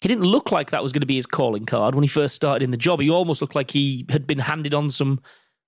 he 0.00 0.08
didn't 0.08 0.24
look 0.24 0.50
like 0.50 0.70
that 0.70 0.82
was 0.82 0.92
going 0.92 1.00
to 1.00 1.06
be 1.06 1.16
his 1.16 1.26
calling 1.26 1.66
card 1.66 1.94
when 1.94 2.02
he 2.02 2.08
first 2.08 2.34
started 2.34 2.64
in 2.64 2.70
the 2.70 2.76
job. 2.76 3.00
He 3.00 3.10
almost 3.10 3.40
looked 3.40 3.54
like 3.54 3.70
he 3.70 4.06
had 4.08 4.26
been 4.26 4.38
handed 4.38 4.72
on 4.72 4.88
some 4.90 5.20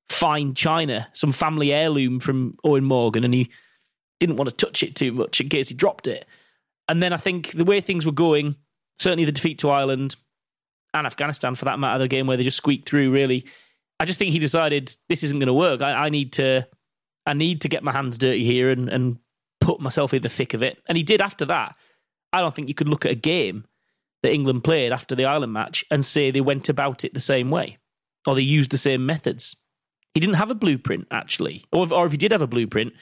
fine 0.08 0.54
china, 0.54 1.08
some 1.12 1.32
family 1.32 1.72
heirloom 1.72 2.18
from 2.18 2.56
Eoin 2.64 2.84
Morgan, 2.84 3.24
and 3.24 3.34
he 3.34 3.50
didn't 4.20 4.36
want 4.36 4.48
to 4.48 4.56
touch 4.56 4.82
it 4.82 4.94
too 4.94 5.12
much 5.12 5.40
in 5.40 5.48
case 5.48 5.68
he 5.68 5.74
dropped 5.74 6.06
it. 6.06 6.24
And 6.88 7.02
then 7.02 7.12
I 7.12 7.16
think 7.16 7.52
the 7.52 7.64
way 7.64 7.80
things 7.80 8.06
were 8.06 8.12
going, 8.12 8.56
certainly 8.98 9.24
the 9.24 9.32
defeat 9.32 9.58
to 9.60 9.70
Ireland 9.70 10.16
and 10.94 11.06
Afghanistan 11.06 11.54
for 11.54 11.64
that 11.66 11.78
matter, 11.78 11.98
the 11.98 12.08
game 12.08 12.26
where 12.26 12.36
they 12.36 12.44
just 12.44 12.56
squeaked 12.56 12.88
through, 12.88 13.10
really. 13.10 13.46
I 14.00 14.04
just 14.04 14.18
think 14.18 14.32
he 14.32 14.38
decided 14.38 14.94
this 15.08 15.22
isn't 15.22 15.38
going 15.38 15.46
to 15.46 15.54
work. 15.54 15.80
I, 15.80 16.06
I 16.06 16.08
need 16.08 16.32
to, 16.34 16.66
I 17.26 17.34
need 17.34 17.62
to 17.62 17.68
get 17.68 17.84
my 17.84 17.92
hands 17.92 18.18
dirty 18.18 18.44
here 18.44 18.70
and, 18.70 18.88
and 18.88 19.18
put 19.60 19.80
myself 19.80 20.12
in 20.12 20.22
the 20.22 20.28
thick 20.28 20.54
of 20.54 20.62
it. 20.62 20.78
And 20.88 20.98
he 20.98 21.04
did 21.04 21.20
after 21.20 21.44
that. 21.46 21.76
I 22.32 22.40
don't 22.40 22.54
think 22.54 22.68
you 22.68 22.74
could 22.74 22.88
look 22.88 23.04
at 23.04 23.12
a 23.12 23.16
game 23.16 23.64
that 24.22 24.32
England 24.32 24.64
played 24.64 24.92
after 24.92 25.14
the 25.14 25.26
Ireland 25.26 25.52
match 25.52 25.84
and 25.90 26.04
say 26.04 26.30
they 26.30 26.40
went 26.40 26.68
about 26.68 27.04
it 27.04 27.14
the 27.14 27.20
same 27.20 27.50
way 27.50 27.78
or 28.26 28.34
they 28.34 28.42
used 28.42 28.70
the 28.70 28.78
same 28.78 29.06
methods. 29.06 29.56
He 30.14 30.20
didn't 30.20 30.36
have 30.36 30.50
a 30.50 30.54
blueprint, 30.54 31.06
actually. 31.10 31.64
Or 31.72 31.84
if, 31.84 31.92
or 31.92 32.06
if 32.06 32.12
he 32.12 32.18
did 32.18 32.32
have 32.32 32.42
a 32.42 32.46
blueprint, 32.46 32.92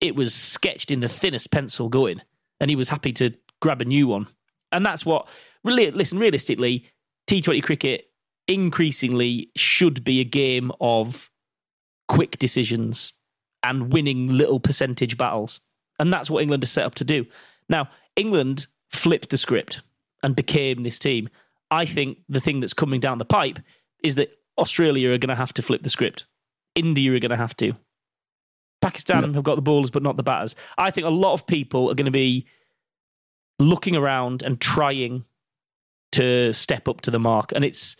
it 0.00 0.16
was 0.16 0.34
sketched 0.34 0.90
in 0.90 1.00
the 1.00 1.08
thinnest 1.08 1.50
pencil 1.50 1.88
going, 1.88 2.20
and 2.60 2.70
he 2.70 2.76
was 2.76 2.88
happy 2.88 3.12
to 3.14 3.30
grab 3.60 3.80
a 3.80 3.84
new 3.86 4.06
one. 4.06 4.26
And 4.72 4.84
that's 4.84 5.06
what, 5.06 5.28
listen, 5.62 6.18
realistically, 6.18 6.90
T20 7.26 7.62
cricket 7.62 8.10
increasingly 8.46 9.50
should 9.56 10.04
be 10.04 10.20
a 10.20 10.24
game 10.24 10.70
of 10.80 11.30
quick 12.08 12.38
decisions 12.38 13.14
and 13.62 13.92
winning 13.92 14.28
little 14.28 14.60
percentage 14.60 15.16
battles. 15.16 15.60
And 15.98 16.12
that's 16.12 16.28
what 16.28 16.42
England 16.42 16.62
is 16.62 16.70
set 16.70 16.84
up 16.84 16.94
to 16.96 17.04
do. 17.04 17.26
Now, 17.68 17.88
England 18.16 18.66
flipped 18.90 19.30
the 19.30 19.38
script 19.38 19.80
and 20.22 20.36
became 20.36 20.82
this 20.82 20.98
team. 20.98 21.28
I 21.70 21.86
think 21.86 22.18
the 22.28 22.40
thing 22.40 22.60
that's 22.60 22.74
coming 22.74 23.00
down 23.00 23.18
the 23.18 23.24
pipe 23.24 23.58
is 24.02 24.16
that 24.16 24.30
Australia 24.58 25.10
are 25.10 25.18
going 25.18 25.30
to 25.30 25.34
have 25.34 25.54
to 25.54 25.62
flip 25.62 25.82
the 25.82 25.90
script. 25.90 26.26
India 26.74 27.12
are 27.12 27.18
going 27.18 27.30
to 27.30 27.36
have 27.36 27.56
to. 27.56 27.74
Pakistan 28.82 29.32
have 29.32 29.44
got 29.44 29.54
the 29.54 29.62
bowlers 29.62 29.90
but 29.90 30.02
not 30.02 30.16
the 30.16 30.22
batters. 30.22 30.54
I 30.76 30.90
think 30.90 31.06
a 31.06 31.10
lot 31.10 31.32
of 31.32 31.46
people 31.46 31.90
are 31.90 31.94
going 31.94 32.04
to 32.04 32.10
be 32.10 32.46
looking 33.58 33.96
around 33.96 34.42
and 34.42 34.60
trying 34.60 35.24
to 36.14 36.52
step 36.52 36.88
up 36.88 37.00
to 37.02 37.10
the 37.10 37.18
mark, 37.18 37.52
and 37.52 37.64
it's 37.64 37.96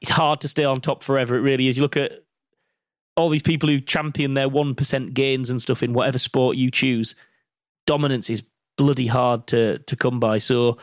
it's 0.00 0.10
hard 0.10 0.40
to 0.40 0.48
stay 0.48 0.64
on 0.64 0.80
top 0.80 1.02
forever. 1.02 1.36
It 1.36 1.42
really 1.42 1.68
is. 1.68 1.76
You 1.76 1.82
look 1.82 1.96
at 1.96 2.12
all 3.16 3.28
these 3.28 3.42
people 3.42 3.68
who 3.68 3.80
champion 3.80 4.34
their 4.34 4.48
one 4.48 4.74
percent 4.74 5.14
gains 5.14 5.50
and 5.50 5.60
stuff 5.60 5.82
in 5.82 5.92
whatever 5.92 6.18
sport 6.18 6.56
you 6.56 6.70
choose. 6.70 7.14
Dominance 7.86 8.30
is 8.30 8.42
bloody 8.76 9.06
hard 9.06 9.46
to 9.48 9.78
to 9.78 9.96
come 9.96 10.18
by. 10.18 10.38
So 10.38 10.78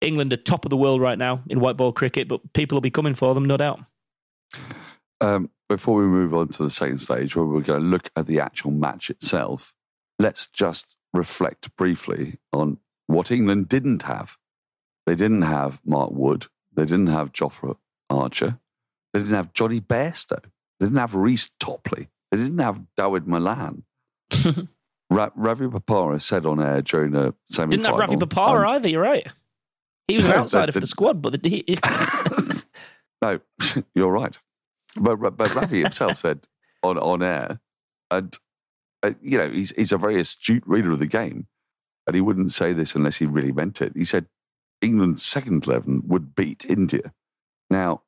England 0.00 0.32
are 0.32 0.36
top 0.36 0.64
of 0.64 0.70
the 0.70 0.76
world 0.76 1.00
right 1.00 1.18
now 1.18 1.42
in 1.48 1.60
white 1.60 1.76
ball 1.76 1.92
cricket, 1.92 2.28
but 2.28 2.52
people 2.52 2.76
will 2.76 2.80
be 2.80 2.90
coming 2.90 3.14
for 3.14 3.34
them, 3.34 3.44
no 3.44 3.56
doubt. 3.56 3.80
Um, 5.20 5.50
before 5.68 5.96
we 5.96 6.06
move 6.06 6.32
on 6.32 6.48
to 6.48 6.62
the 6.62 6.70
second 6.70 7.00
stage, 7.00 7.34
where 7.34 7.44
we're 7.44 7.60
going 7.60 7.82
to 7.82 7.86
look 7.86 8.08
at 8.14 8.26
the 8.26 8.40
actual 8.40 8.70
match 8.70 9.10
itself, 9.10 9.74
let's 10.18 10.46
just 10.46 10.96
reflect 11.12 11.74
briefly 11.76 12.38
on 12.52 12.78
what 13.08 13.32
England 13.32 13.68
didn't 13.68 14.02
have. 14.02 14.36
They 15.08 15.14
didn't 15.14 15.40
have 15.40 15.80
Mark 15.86 16.10
Wood. 16.12 16.48
They 16.74 16.84
didn't 16.84 17.06
have 17.06 17.32
Jofra 17.32 17.76
Archer. 18.10 18.58
They 19.14 19.20
didn't 19.20 19.36
have 19.36 19.54
Jonny 19.54 19.80
Bairstow. 19.80 20.42
They 20.78 20.84
didn't 20.84 20.98
have 20.98 21.14
Reece 21.14 21.48
Topley. 21.58 22.10
They 22.30 22.36
didn't 22.36 22.58
have 22.58 22.82
Dawid 22.94 23.26
Malan. 23.26 23.84
Ra- 25.10 25.30
Ravi 25.34 25.64
Bopara 25.64 26.20
said 26.20 26.44
on 26.44 26.60
air 26.60 26.82
during 26.82 27.12
the 27.12 27.34
semi 27.50 27.70
Didn't 27.70 27.86
have 27.86 27.96
Ravi 27.96 28.16
Bopara 28.16 28.68
either, 28.72 28.90
you're 28.90 29.00
right. 29.00 29.26
He 30.08 30.18
was 30.18 30.26
an 30.26 30.32
outsider 30.42 30.72
for 30.72 30.80
the 30.80 30.86
squad, 30.86 31.22
but 31.22 31.42
the, 31.42 31.64
no, 33.22 33.40
you're 33.94 34.12
right. 34.12 34.36
But, 34.94 35.16
but 35.16 35.54
Ravi 35.54 35.80
himself 35.84 36.18
said 36.18 36.46
on, 36.82 36.98
on 36.98 37.22
air, 37.22 37.60
and 38.10 38.36
uh, 39.02 39.12
you 39.22 39.38
know, 39.38 39.48
he's, 39.48 39.70
he's 39.70 39.92
a 39.92 39.96
very 39.96 40.20
astute 40.20 40.64
reader 40.66 40.92
of 40.92 40.98
the 40.98 41.06
game, 41.06 41.46
and 42.06 42.14
he 42.14 42.20
wouldn't 42.20 42.52
say 42.52 42.74
this 42.74 42.94
unless 42.94 43.16
he 43.16 43.24
really 43.24 43.52
meant 43.52 43.80
it. 43.80 43.92
He 43.96 44.04
said 44.04 44.26
England's 44.80 45.24
second 45.24 45.66
11 45.66 46.04
would 46.06 46.34
beat 46.34 46.64
India. 46.64 47.12
Now, 47.70 48.02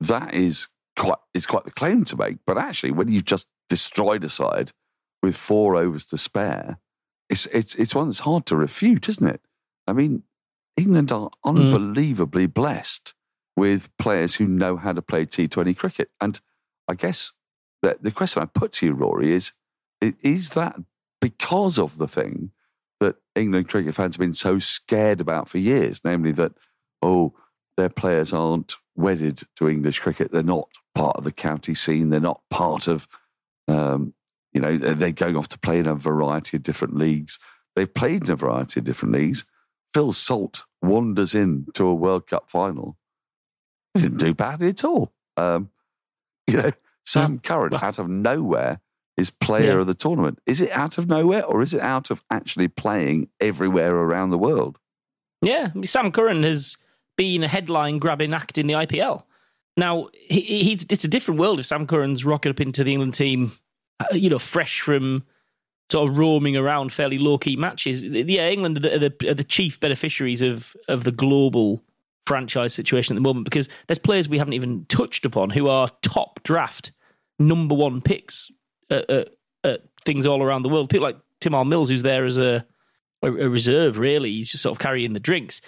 that 0.00 0.34
is 0.34 0.68
quite, 0.96 1.18
is 1.34 1.46
quite 1.46 1.64
the 1.64 1.70
claim 1.70 2.04
to 2.06 2.16
make, 2.16 2.38
but 2.46 2.58
actually, 2.58 2.92
when 2.92 3.08
you've 3.08 3.24
just 3.24 3.46
destroyed 3.68 4.24
a 4.24 4.28
side 4.28 4.72
with 5.22 5.36
four 5.36 5.76
overs 5.76 6.04
to 6.06 6.18
spare, 6.18 6.78
it's, 7.28 7.46
it's, 7.46 7.74
it's 7.76 7.94
one 7.94 8.08
that's 8.08 8.20
hard 8.20 8.46
to 8.46 8.56
refute, 8.56 9.08
isn't 9.08 9.26
it? 9.26 9.40
I 9.86 9.92
mean, 9.92 10.22
England 10.76 11.12
are 11.12 11.30
mm. 11.30 11.32
unbelievably 11.44 12.48
mm. 12.48 12.54
blessed 12.54 13.14
with 13.56 13.88
players 13.96 14.36
who 14.36 14.46
know 14.46 14.76
how 14.76 14.92
to 14.92 15.02
play 15.02 15.24
T20 15.24 15.76
cricket. 15.76 16.10
And 16.20 16.40
I 16.88 16.94
guess 16.94 17.32
that 17.82 18.02
the 18.02 18.10
question 18.10 18.42
I 18.42 18.46
put 18.46 18.72
to 18.72 18.86
you, 18.86 18.92
Rory, 18.92 19.32
is 19.32 19.52
is 20.00 20.50
that 20.50 20.76
because 21.20 21.78
of 21.78 21.96
the 21.96 22.06
thing 22.06 22.50
that 23.00 23.16
England 23.34 23.68
cricket 23.68 23.94
fans 23.94 24.14
have 24.14 24.20
been 24.20 24.34
so 24.34 24.58
scared 24.58 25.20
about 25.20 25.48
for 25.48 25.58
years, 25.58 26.00
namely 26.04 26.32
that, 26.32 26.52
oh, 27.02 27.34
their 27.76 27.88
players 27.88 28.32
aren't 28.32 28.76
wedded 28.96 29.42
to 29.56 29.68
English 29.68 30.00
cricket. 30.00 30.32
They're 30.32 30.42
not 30.42 30.68
part 30.94 31.16
of 31.16 31.24
the 31.24 31.32
county 31.32 31.74
scene. 31.74 32.10
They're 32.10 32.20
not 32.20 32.40
part 32.50 32.88
of, 32.88 33.06
um, 33.68 34.14
you 34.52 34.60
know, 34.60 34.78
they're 34.78 35.12
going 35.12 35.36
off 35.36 35.48
to 35.48 35.58
play 35.58 35.78
in 35.78 35.86
a 35.86 35.94
variety 35.94 36.56
of 36.56 36.62
different 36.62 36.96
leagues. 36.96 37.38
They've 37.74 37.92
played 37.92 38.24
in 38.24 38.30
a 38.30 38.36
variety 38.36 38.80
of 38.80 38.86
different 38.86 39.14
leagues. 39.14 39.44
Phil 39.92 40.12
Salt 40.12 40.64
wanders 40.82 41.34
into 41.34 41.86
a 41.86 41.94
World 41.94 42.26
Cup 42.26 42.50
final 42.50 42.96
He 43.94 44.02
didn't 44.02 44.18
do 44.18 44.34
badly 44.34 44.68
at 44.68 44.84
all. 44.84 45.12
Um, 45.36 45.70
you 46.46 46.56
know, 46.56 46.72
Sam 47.04 47.38
Curran 47.38 47.74
out 47.74 47.98
of 47.98 48.08
nowhere 48.08 48.80
is 49.16 49.30
player 49.30 49.74
yeah. 49.74 49.80
of 49.80 49.86
the 49.86 49.94
tournament. 49.94 50.38
Is 50.46 50.60
it 50.60 50.70
out 50.72 50.98
of 50.98 51.08
nowhere 51.08 51.44
or 51.44 51.62
is 51.62 51.74
it 51.74 51.80
out 51.80 52.10
of 52.10 52.22
actually 52.30 52.68
playing 52.68 53.28
everywhere 53.40 53.94
around 53.94 54.30
the 54.30 54.38
world? 54.38 54.78
Yeah, 55.42 55.70
Sam 55.84 56.12
Curran 56.12 56.42
has 56.42 56.76
been 57.16 57.42
a 57.42 57.48
headline 57.48 57.98
grabbing 57.98 58.32
act 58.32 58.58
in 58.58 58.66
the 58.66 58.74
IPL. 58.74 59.24
Now, 59.76 60.08
he, 60.12 60.40
he's 60.40 60.86
it's 60.88 61.04
a 61.04 61.08
different 61.08 61.40
world 61.40 61.60
if 61.60 61.66
Sam 61.66 61.86
Curran's 61.86 62.24
rocking 62.24 62.50
up 62.50 62.60
into 62.60 62.82
the 62.82 62.92
England 62.92 63.14
team, 63.14 63.52
uh, 64.00 64.14
you 64.14 64.30
know, 64.30 64.38
fresh 64.38 64.80
from 64.80 65.24
sort 65.90 66.08
of 66.08 66.18
roaming 66.18 66.56
around 66.56 66.92
fairly 66.92 67.18
low 67.18 67.38
key 67.38 67.56
matches. 67.56 68.04
Yeah, 68.04 68.48
England 68.48 68.78
are 68.78 68.80
the, 68.80 68.94
are 68.94 68.98
the, 68.98 69.30
are 69.30 69.34
the 69.34 69.44
chief 69.44 69.78
beneficiaries 69.78 70.42
of 70.42 70.74
of 70.88 71.04
the 71.04 71.12
global 71.12 71.82
franchise 72.26 72.74
situation 72.74 73.14
at 73.14 73.18
the 73.18 73.28
moment 73.28 73.44
because 73.44 73.68
there's 73.86 73.98
players 73.98 74.28
we 74.28 74.38
haven't 74.38 74.54
even 74.54 74.84
touched 74.86 75.24
upon 75.24 75.50
who 75.50 75.68
are 75.68 75.88
top 76.02 76.42
draft 76.42 76.90
number 77.38 77.74
one 77.74 78.00
picks 78.00 78.50
at, 78.90 79.08
at, 79.10 79.28
at 79.64 79.82
things 80.04 80.26
all 80.26 80.42
around 80.42 80.62
the 80.62 80.68
world. 80.68 80.90
People 80.90 81.06
like 81.06 81.18
Tymal 81.40 81.66
Mills, 81.66 81.88
who's 81.88 82.02
there 82.02 82.24
as 82.24 82.38
a, 82.38 82.66
a, 83.22 83.26
a 83.26 83.48
reserve, 83.48 83.98
really, 83.98 84.30
he's 84.32 84.50
just 84.50 84.62
sort 84.62 84.76
of 84.76 84.78
carrying 84.78 85.12
the 85.12 85.20
drinks. 85.20 85.60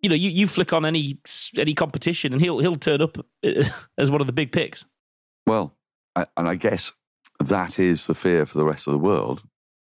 You 0.00 0.10
know, 0.10 0.16
you, 0.16 0.30
you 0.30 0.46
flick 0.46 0.72
on 0.72 0.84
any 0.84 1.18
any 1.56 1.72
competition 1.72 2.32
and 2.32 2.42
he'll 2.42 2.58
he'll 2.58 2.76
turn 2.76 3.00
up 3.00 3.16
as 3.98 4.10
one 4.10 4.20
of 4.20 4.26
the 4.26 4.32
big 4.32 4.52
picks. 4.52 4.84
Well, 5.46 5.74
and 6.14 6.48
I 6.48 6.56
guess 6.56 6.92
that 7.40 7.78
is 7.78 8.06
the 8.06 8.14
fear 8.14 8.46
for 8.46 8.58
the 8.58 8.64
rest 8.64 8.86
of 8.86 8.92
the 8.92 8.98
world. 8.98 9.42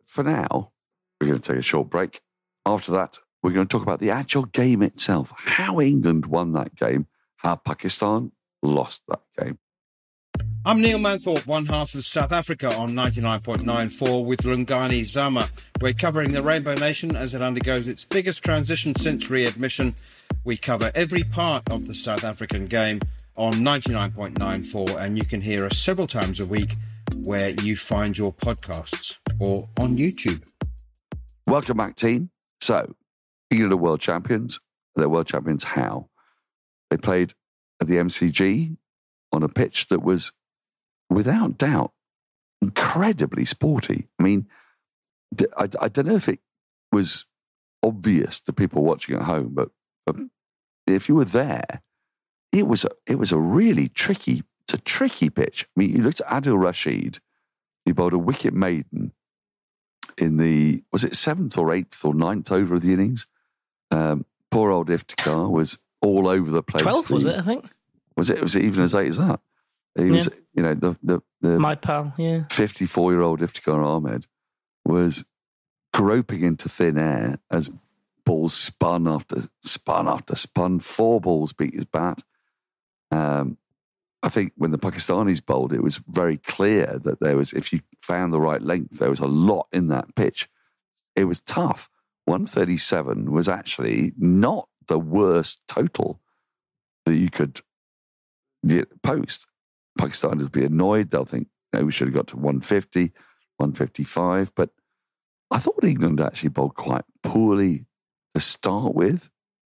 For 0.05 0.23
now, 0.23 0.71
we're 1.19 1.27
going 1.27 1.39
to 1.39 1.51
take 1.51 1.59
a 1.59 1.63
short 1.63 1.89
break. 1.89 2.21
After 2.65 2.91
that, 2.93 3.19
we're 3.41 3.51
going 3.51 3.67
to 3.67 3.71
talk 3.71 3.83
about 3.83 3.99
the 3.99 4.11
actual 4.11 4.45
game 4.45 4.81
itself, 4.81 5.33
how 5.35 5.79
England 5.79 6.25
won 6.25 6.53
that 6.53 6.75
game, 6.75 7.07
how 7.37 7.55
Pakistan 7.55 8.31
lost 8.61 9.03
that 9.07 9.21
game. 9.39 9.59
I'm 10.67 10.81
Neil 10.81 10.99
Manthorpe, 10.99 11.47
one 11.47 11.65
half 11.65 11.95
of 11.95 12.05
South 12.05 12.33
Africa 12.33 12.75
on 12.75 12.91
99.94 12.91 14.25
with 14.25 14.41
Lungani 14.41 15.05
Zama. 15.05 15.49
We're 15.79 15.93
covering 15.93 16.33
the 16.33 16.43
Rainbow 16.43 16.75
Nation 16.75 17.15
as 17.15 17.33
it 17.33 17.41
undergoes 17.41 17.87
its 17.87 18.03
biggest 18.03 18.43
transition 18.43 18.93
since 18.95 19.29
readmission. 19.29 19.95
We 20.43 20.57
cover 20.57 20.91
every 20.93 21.23
part 21.23 21.69
of 21.69 21.87
the 21.87 21.95
South 21.95 22.25
African 22.25 22.65
game 22.65 22.99
on 23.37 23.53
99.94, 23.53 24.97
and 24.97 25.17
you 25.17 25.23
can 25.23 25.39
hear 25.39 25.65
us 25.65 25.77
several 25.77 26.05
times 26.05 26.41
a 26.41 26.45
week 26.45 26.73
where 27.23 27.51
you 27.61 27.77
find 27.77 28.17
your 28.17 28.33
podcasts 28.33 29.19
or 29.39 29.69
on 29.77 29.95
YouTube. 29.95 30.43
Welcome 31.45 31.77
back, 31.77 31.95
team. 31.95 32.29
So, 32.59 32.93
the 33.49 33.77
world 33.77 34.01
champions. 34.01 34.59
They're 34.97 35.07
world 35.07 35.27
champions 35.27 35.63
how? 35.63 36.09
They 36.89 36.97
played 36.97 37.33
at 37.79 37.87
the 37.87 37.95
MCG 37.95 38.75
on 39.37 39.43
a 39.43 39.49
pitch 39.49 39.87
that 39.87 40.03
was, 40.03 40.33
without 41.09 41.57
doubt, 41.57 41.93
incredibly 42.61 43.45
sporty. 43.45 44.09
I 44.19 44.23
mean, 44.23 44.47
I, 45.57 45.69
I 45.79 45.87
don't 45.87 46.07
know 46.07 46.15
if 46.15 46.27
it 46.27 46.39
was 46.91 47.25
obvious 47.81 48.41
to 48.41 48.51
people 48.51 48.83
watching 48.83 49.15
at 49.15 49.21
home, 49.21 49.51
but, 49.53 49.69
but 50.05 50.17
if 50.85 51.07
you 51.07 51.15
were 51.15 51.25
there, 51.25 51.81
it 52.51 52.67
was 52.67 52.83
a, 52.83 52.89
it 53.05 53.19
was 53.19 53.31
a 53.31 53.37
really 53.37 53.87
tricky, 53.87 54.43
it's 54.65 54.73
a 54.73 54.77
tricky 54.81 55.29
pitch. 55.29 55.65
I 55.65 55.79
mean, 55.79 55.95
you 55.95 56.01
looked 56.01 56.21
at 56.21 56.43
Adil 56.43 56.59
Rashid, 56.61 57.19
he 57.85 57.93
bowled 57.93 58.13
a 58.13 58.17
wicket 58.17 58.53
maiden 58.53 59.13
in 60.17 60.37
the 60.37 60.83
was 60.91 61.03
it 61.03 61.15
seventh 61.15 61.57
or 61.57 61.71
eighth 61.71 62.03
or 62.03 62.13
ninth 62.13 62.51
over 62.51 62.75
of 62.75 62.81
the 62.81 62.91
innings. 62.91 63.27
Um, 63.91 64.25
poor 64.49 64.71
old 64.71 64.89
Iftikhar 64.89 65.49
was 65.49 65.77
all 66.01 66.27
over 66.27 66.49
the 66.49 66.63
place. 66.63 66.83
Twelfth 66.83 67.09
was 67.09 67.25
it? 67.25 67.35
I 67.35 67.41
think 67.41 67.65
Was 68.17 68.29
it? 68.29 68.41
Was 68.41 68.55
it 68.55 68.63
even 68.63 68.83
as 68.83 68.93
late 68.93 69.09
as 69.09 69.17
that? 69.17 69.39
He 69.95 70.11
was, 70.11 70.29
you 70.53 70.63
know, 70.63 70.73
the 70.73 70.97
the 71.01 71.21
the 71.41 71.59
my 71.59 71.75
pal. 71.75 72.13
Yeah, 72.17 72.43
54 72.51 73.11
year 73.11 73.21
old 73.21 73.39
Iftikhar 73.39 73.83
Ahmed 73.83 74.27
was 74.85 75.23
groping 75.93 76.43
into 76.43 76.69
thin 76.69 76.97
air 76.97 77.39
as 77.49 77.71
balls 78.25 78.53
spun 78.53 79.07
after 79.07 79.43
spun 79.61 80.07
after 80.07 80.35
spun. 80.35 80.79
Four 80.79 81.21
balls 81.21 81.53
beat 81.53 81.75
his 81.75 81.85
bat. 81.85 82.23
Um, 83.11 83.57
I 84.23 84.29
think 84.29 84.53
when 84.57 84.71
the 84.71 84.79
Pakistanis 84.79 85.45
bowled, 85.45 85.73
it 85.73 85.83
was 85.83 86.01
very 86.07 86.37
clear 86.37 86.99
that 87.03 87.19
there 87.19 87.37
was, 87.37 87.53
if 87.53 87.71
you 87.71 87.81
found 88.01 88.33
the 88.33 88.41
right 88.41 88.61
length, 88.61 88.99
there 88.99 89.09
was 89.09 89.19
a 89.19 89.27
lot 89.27 89.67
in 89.71 89.87
that 89.87 90.15
pitch. 90.15 90.49
It 91.15 91.25
was 91.25 91.39
tough. 91.39 91.89
137 92.25 93.31
was 93.31 93.47
actually 93.47 94.13
not 94.17 94.67
the 94.87 94.99
worst 94.99 95.61
total 95.67 96.19
that 97.05 97.15
you 97.15 97.29
could 97.29 97.61
post. 99.03 99.47
Pakistan 99.97 100.37
will 100.37 100.49
be 100.49 100.65
annoyed. 100.65 101.09
They'll 101.09 101.25
think, 101.25 101.47
no, 101.73 101.83
we 101.85 101.91
should 101.91 102.07
have 102.07 102.15
got 102.15 102.27
to 102.27 102.35
150, 102.35 103.11
155. 103.57 104.53
But 104.55 104.69
I 105.51 105.59
thought 105.59 105.83
England 105.83 106.21
actually 106.21 106.49
bowled 106.49 106.75
quite 106.75 107.05
poorly 107.23 107.85
to 108.33 108.39
start 108.41 108.93
with. 108.95 109.29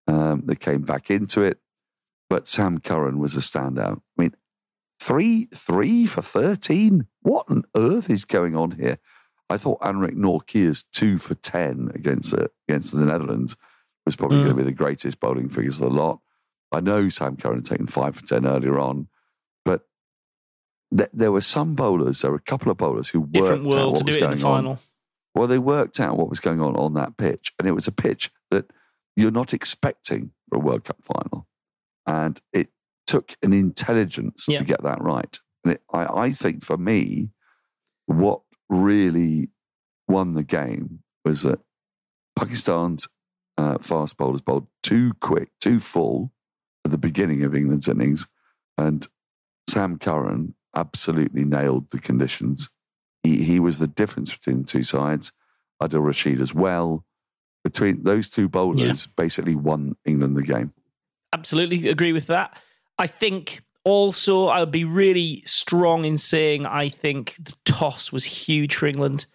Um, 0.09 0.43
they 0.47 0.55
came 0.55 0.83
back 0.83 1.11
into 1.11 1.43
it, 1.43 1.59
but 2.31 2.47
Sam 2.49 2.79
Curran 2.79 3.19
was 3.19 3.37
a 3.37 3.41
standout. 3.41 4.01
I 4.19 4.23
mean, 4.23 4.35
three 5.01 5.47
three 5.55 6.07
for 6.07 6.23
13? 6.23 7.07
What 7.23 7.47
on 7.49 7.65
earth 7.77 8.09
is 8.09 8.25
going 8.25 8.55
on 8.57 8.73
here? 8.73 8.99
I 9.49 9.57
thought 9.59 9.81
Anrich 9.81 10.17
Nortje's 10.17 10.85
two 10.93 11.19
for 11.19 11.35
10 11.35 11.93
against, 11.95 12.33
the 12.33 12.51
against 12.69 12.97
the 12.97 13.05
Netherlands 13.05 13.57
was 14.05 14.17
probably 14.17 14.39
Mm. 14.39 14.45
going 14.45 14.57
to 14.57 14.63
be 14.63 14.71
the 14.71 14.73
greatest 14.73 15.21
bowling 15.21 15.49
figures 15.49 15.81
of 15.81 15.89
the 15.91 15.95
lot. 15.97 16.21
I 16.73 16.81
know 16.81 17.09
Sam 17.09 17.37
Curran 17.37 17.57
had 17.59 17.65
taken 17.67 17.87
five 17.87 18.17
for 18.17 18.27
10 18.27 18.47
earlier 18.47 18.79
on, 18.79 19.09
but 19.65 19.87
th- 20.97 21.11
there 21.13 21.33
were 21.33 21.41
some 21.41 21.75
bowlers, 21.75 22.21
there 22.23 22.31
were 22.31 22.37
a 22.39 22.41
couple 22.41 22.71
of 22.71 22.77
bowlers 22.79 23.09
who 23.09 23.27
different 23.27 23.65
worked 23.65 23.75
out 23.77 23.87
what 23.89 23.97
to 23.99 24.05
do 24.05 24.13
was 24.13 24.17
it 24.17 24.23
in 24.25 24.31
the 24.31 24.37
going 24.37 24.67
on. 24.67 24.79
Well, 25.35 25.47
they 25.47 25.59
worked 25.59 26.01
out 26.01 26.17
what 26.17 26.31
was 26.31 26.41
going 26.41 26.61
on 26.61 26.77
on 26.77 26.95
that 26.95 27.17
pitch, 27.17 27.53
and 27.59 27.69
it 27.69 27.73
was 27.73 27.87
a 27.87 27.93
pitch 27.93 28.31
that 28.51 28.71
you're 29.17 29.31
not 29.31 29.53
expecting 29.55 30.33
for 30.49 30.57
a 30.57 30.61
World 30.61 30.85
Cup 30.85 30.99
final, 31.03 31.47
and 32.07 32.41
it 32.53 32.69
took 33.07 33.37
an 33.43 33.53
intelligence 33.53 34.47
Yeah. 34.49 34.59
to 34.59 34.65
get 34.65 34.83
that 34.83 35.01
right. 35.03 35.39
And 35.65 35.75
it, 35.75 35.83
I, 35.93 36.07
I 36.23 36.33
think 36.33 36.65
for 36.65 36.77
me, 36.77 37.31
what 38.07 38.41
really 38.69 39.51
won 40.09 40.35
the 40.35 40.43
game 40.43 41.01
was 41.25 41.43
that 41.43 41.61
Pakistan's 42.35 43.09
uh, 43.57 43.79
fast 43.79 44.17
bowlers 44.17 44.41
bowled 44.41 44.67
too 44.83 45.13
quick, 45.21 45.51
too 45.61 45.81
full 45.81 46.33
at 46.87 46.93
the 46.93 46.99
beginning 46.99 47.43
of 47.43 47.55
England's 47.55 47.89
innings, 47.89 48.29
and 48.79 49.07
Sam 49.69 49.99
Curran 49.99 50.55
absolutely 50.77 51.45
nailed 51.45 51.91
the 51.91 51.99
conditions. 51.99 52.71
He, 53.25 53.43
he 53.43 53.59
was 53.59 53.81
the 53.81 53.89
difference 53.89 54.33
between 54.33 54.63
the 54.63 54.69
two 54.69 54.85
sides. 54.85 55.33
Adil 55.83 56.07
Rashid 56.07 56.41
as 56.41 56.55
well. 56.55 57.05
Between 57.65 58.05
those 58.05 58.31
two 58.31 58.49
bowlers, 58.49 59.09
basically 59.09 59.57
won 59.57 59.97
England 60.05 60.37
the 60.37 60.45
game. 60.45 60.73
Absolutely 61.33 61.89
agree 61.89 62.13
with 62.13 62.29
that. 62.29 62.57
I 62.97 63.09
think 63.09 63.63
also 63.83 64.47
I'll 64.47 64.65
be 64.67 64.85
really 64.85 65.43
strong 65.45 66.05
in 66.05 66.17
saying 66.17 66.67
I 66.67 66.89
think 66.89 67.35
the 67.41 67.55
toss 67.65 68.13
was 68.13 68.25
huge 68.25 68.77
for 68.77 68.87
England. 68.87 69.27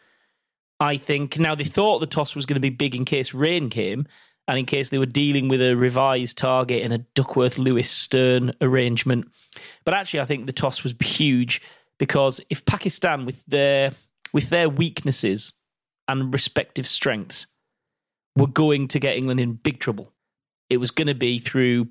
I 0.79 0.95
think 0.95 1.37
now 1.37 1.53
they 1.53 1.65
thought 1.65 1.99
the 1.99 2.07
toss 2.07 2.33
was 2.33 2.45
going 2.45 2.55
to 2.55 2.61
be 2.61 2.69
big 2.69 2.95
in 2.95 3.03
case 3.03 3.33
rain 3.33 3.69
came 3.69 4.07
and 4.47 4.57
in 4.57 4.65
case 4.65 4.89
they 4.89 4.97
were 4.97 5.05
dealing 5.05 5.47
with 5.47 5.61
a 5.61 5.75
revised 5.75 6.37
target 6.37 6.83
and 6.83 6.93
a 6.93 6.99
Duckworth 7.15 7.57
Lewis 7.57 7.89
Stern 7.89 8.53
arrangement. 8.61 9.29
But 9.85 9.93
actually 9.93 10.21
I 10.21 10.25
think 10.25 10.45
the 10.45 10.53
toss 10.53 10.83
was 10.83 10.93
huge 11.01 11.61
because 11.97 12.41
if 12.49 12.65
Pakistan 12.65 13.25
with 13.25 13.43
their 13.45 13.91
with 14.33 14.49
their 14.49 14.69
weaknesses 14.69 15.53
and 16.07 16.33
respective 16.33 16.87
strengths 16.87 17.47
were 18.35 18.47
going 18.47 18.87
to 18.89 18.99
get 18.99 19.17
England 19.17 19.39
in 19.39 19.53
big 19.53 19.79
trouble, 19.79 20.13
it 20.69 20.77
was 20.77 20.91
going 20.91 21.07
to 21.07 21.13
be 21.13 21.37
through 21.37 21.87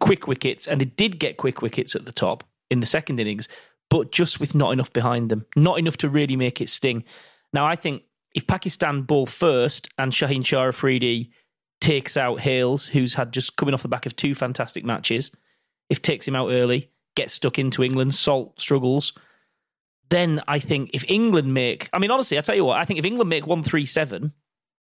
quick 0.00 0.26
wickets, 0.26 0.66
and 0.66 0.80
they 0.80 0.86
did 0.86 1.18
get 1.18 1.36
quick 1.36 1.62
wickets 1.62 1.94
at 1.94 2.04
the 2.04 2.12
top 2.12 2.44
in 2.70 2.80
the 2.80 2.86
second 2.86 3.20
innings, 3.20 3.48
but 3.90 4.10
just 4.10 4.40
with 4.40 4.54
not 4.54 4.72
enough 4.72 4.92
behind 4.92 5.30
them, 5.30 5.44
not 5.54 5.78
enough 5.78 5.98
to 5.98 6.08
really 6.08 6.36
make 6.36 6.60
it 6.60 6.68
sting. 6.68 7.04
Now, 7.52 7.66
I 7.66 7.76
think 7.76 8.02
if 8.34 8.46
Pakistan 8.46 9.02
bowl 9.02 9.26
first 9.26 9.88
and 9.98 10.10
Shaheen 10.12 10.44
Shah 10.44 10.68
Afridi 10.70 11.30
takes 11.82 12.16
out 12.16 12.40
Hales, 12.40 12.86
who's 12.86 13.14
had 13.14 13.32
just 13.32 13.56
coming 13.56 13.74
off 13.74 13.82
the 13.82 13.88
back 13.88 14.06
of 14.06 14.14
two 14.14 14.34
fantastic 14.34 14.84
matches, 14.84 15.32
if 15.90 16.00
takes 16.00 16.26
him 16.26 16.36
out 16.36 16.50
early, 16.50 16.90
gets 17.16 17.34
stuck 17.34 17.58
into 17.58 17.82
England, 17.82 18.14
Salt 18.14 18.58
struggles, 18.60 19.12
then 20.08 20.40
I 20.46 20.60
think 20.60 20.90
if 20.94 21.04
England 21.08 21.52
make, 21.52 21.90
I 21.92 21.98
mean, 21.98 22.10
honestly, 22.10 22.38
I 22.38 22.40
tell 22.40 22.54
you 22.54 22.64
what, 22.64 22.78
I 22.78 22.84
think 22.84 22.98
if 22.98 23.04
England 23.04 23.28
make 23.28 23.46
137 23.46 24.32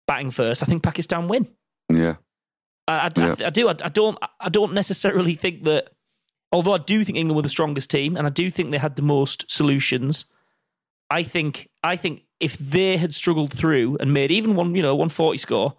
batting 0.08 0.32
first, 0.32 0.64
I 0.64 0.66
think 0.66 0.82
Pakistan 0.82 1.28
win. 1.28 1.48
Yeah. 1.92 2.16
I, 2.88 3.08
I, 3.08 3.10
Yeah. 3.40 3.46
I, 3.46 3.48
I 3.48 3.50
do. 3.50 3.68
I, 3.68 3.76
I 3.84 3.90
don't. 3.90 4.18
I 4.40 4.50
don't 4.50 4.74
necessarily 4.74 5.36
think 5.36 5.66
that. 5.66 5.90
Although 6.54 6.76
I 6.76 6.78
do 6.78 7.04
think 7.04 7.18
England 7.18 7.36
were 7.36 7.42
the 7.42 7.50
strongest 7.50 7.90
team, 7.90 8.16
and 8.16 8.26
I 8.26 8.30
do 8.30 8.50
think 8.50 8.72
they 8.72 8.78
had 8.78 8.96
the 8.96 9.02
most 9.02 9.50
solutions. 9.52 10.26
I 11.10 11.24
think. 11.24 11.70
I 11.84 11.98
think 11.98 12.24
if 12.40 12.58
they 12.58 12.96
had 12.96 13.14
struggled 13.14 13.52
through 13.52 13.98
and 14.00 14.14
made 14.14 14.32
even 14.32 14.56
one, 14.56 14.74
you 14.74 14.82
know, 14.82 14.96
one 14.96 15.10
forty 15.10 15.38
score, 15.38 15.76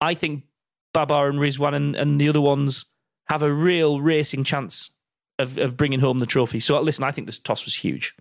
I 0.00 0.14
think 0.14 0.44
Babar 0.92 1.28
and 1.28 1.38
Rizwan 1.38 1.74
and, 1.74 1.96
and 1.96 2.20
the 2.20 2.28
other 2.28 2.40
ones 2.40 2.86
have 3.26 3.42
a 3.42 3.52
real 3.52 4.00
racing 4.00 4.44
chance 4.44 4.90
of 5.38 5.58
of 5.58 5.76
bringing 5.76 6.00
home 6.00 6.18
the 6.18 6.26
trophy. 6.26 6.60
So 6.60 6.80
listen, 6.80 7.04
I 7.04 7.12
think 7.12 7.26
this 7.26 7.38
toss 7.38 7.64
was 7.64 7.74
huge 7.74 8.14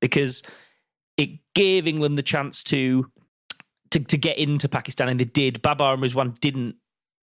because 0.00 0.42
it 1.16 1.30
gave 1.54 1.86
England 1.86 2.18
the 2.18 2.22
chance 2.22 2.62
to 2.64 3.10
to, 3.90 4.00
to 4.00 4.16
get 4.16 4.38
into 4.38 4.68
Pakistan, 4.68 5.08
and 5.08 5.20
they 5.20 5.24
did. 5.24 5.62
Babar 5.62 5.94
and 5.94 6.02
Rizwan 6.02 6.38
didn't 6.40 6.76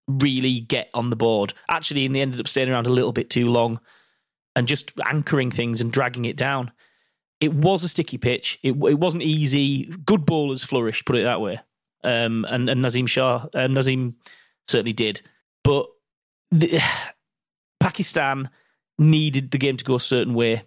really 0.08 0.60
get 0.62 0.90
on 0.94 1.10
the 1.10 1.16
board. 1.16 1.54
Actually, 1.70 2.06
and 2.06 2.16
they 2.16 2.22
ended 2.22 2.40
up 2.40 2.48
staying 2.48 2.70
around 2.70 2.88
a 2.88 2.92
little 2.92 3.14
bit 3.14 3.30
too 3.30 3.50
long 3.50 3.80
and 4.56 4.68
just 4.68 4.94
anchoring 5.06 5.52
things 5.52 5.82
and 5.82 5.92
dragging 5.92 6.26
it 6.26 6.38
down. 6.38 6.72
It 7.40 7.54
was 7.54 7.84
a 7.84 7.90
sticky 7.90 8.18
pitch. 8.18 8.60
It, 8.64 8.72
it 8.72 9.00
wasn't 9.00 9.24
easy. 9.24 9.86
Good 10.06 10.26
bowlers 10.26 10.64
flourished, 10.64 11.06
put 11.06 11.16
it 11.16 11.24
that 11.24 11.42
way. 11.42 11.60
Um, 12.04 12.46
and, 12.50 12.70
and 12.70 12.84
Naseem 12.84 13.08
Shah, 13.08 13.46
uh, 13.54 13.68
Naseem 13.68 14.14
certainly 14.68 14.94
did. 14.94 15.22
But 15.64 15.88
the, 16.52 16.82
Pakistan 17.80 18.50
needed 18.98 19.52
the 19.52 19.58
game 19.58 19.78
to 19.78 19.86
go 19.86 19.96
a 19.96 20.00
certain 20.00 20.34
way. 20.34 20.64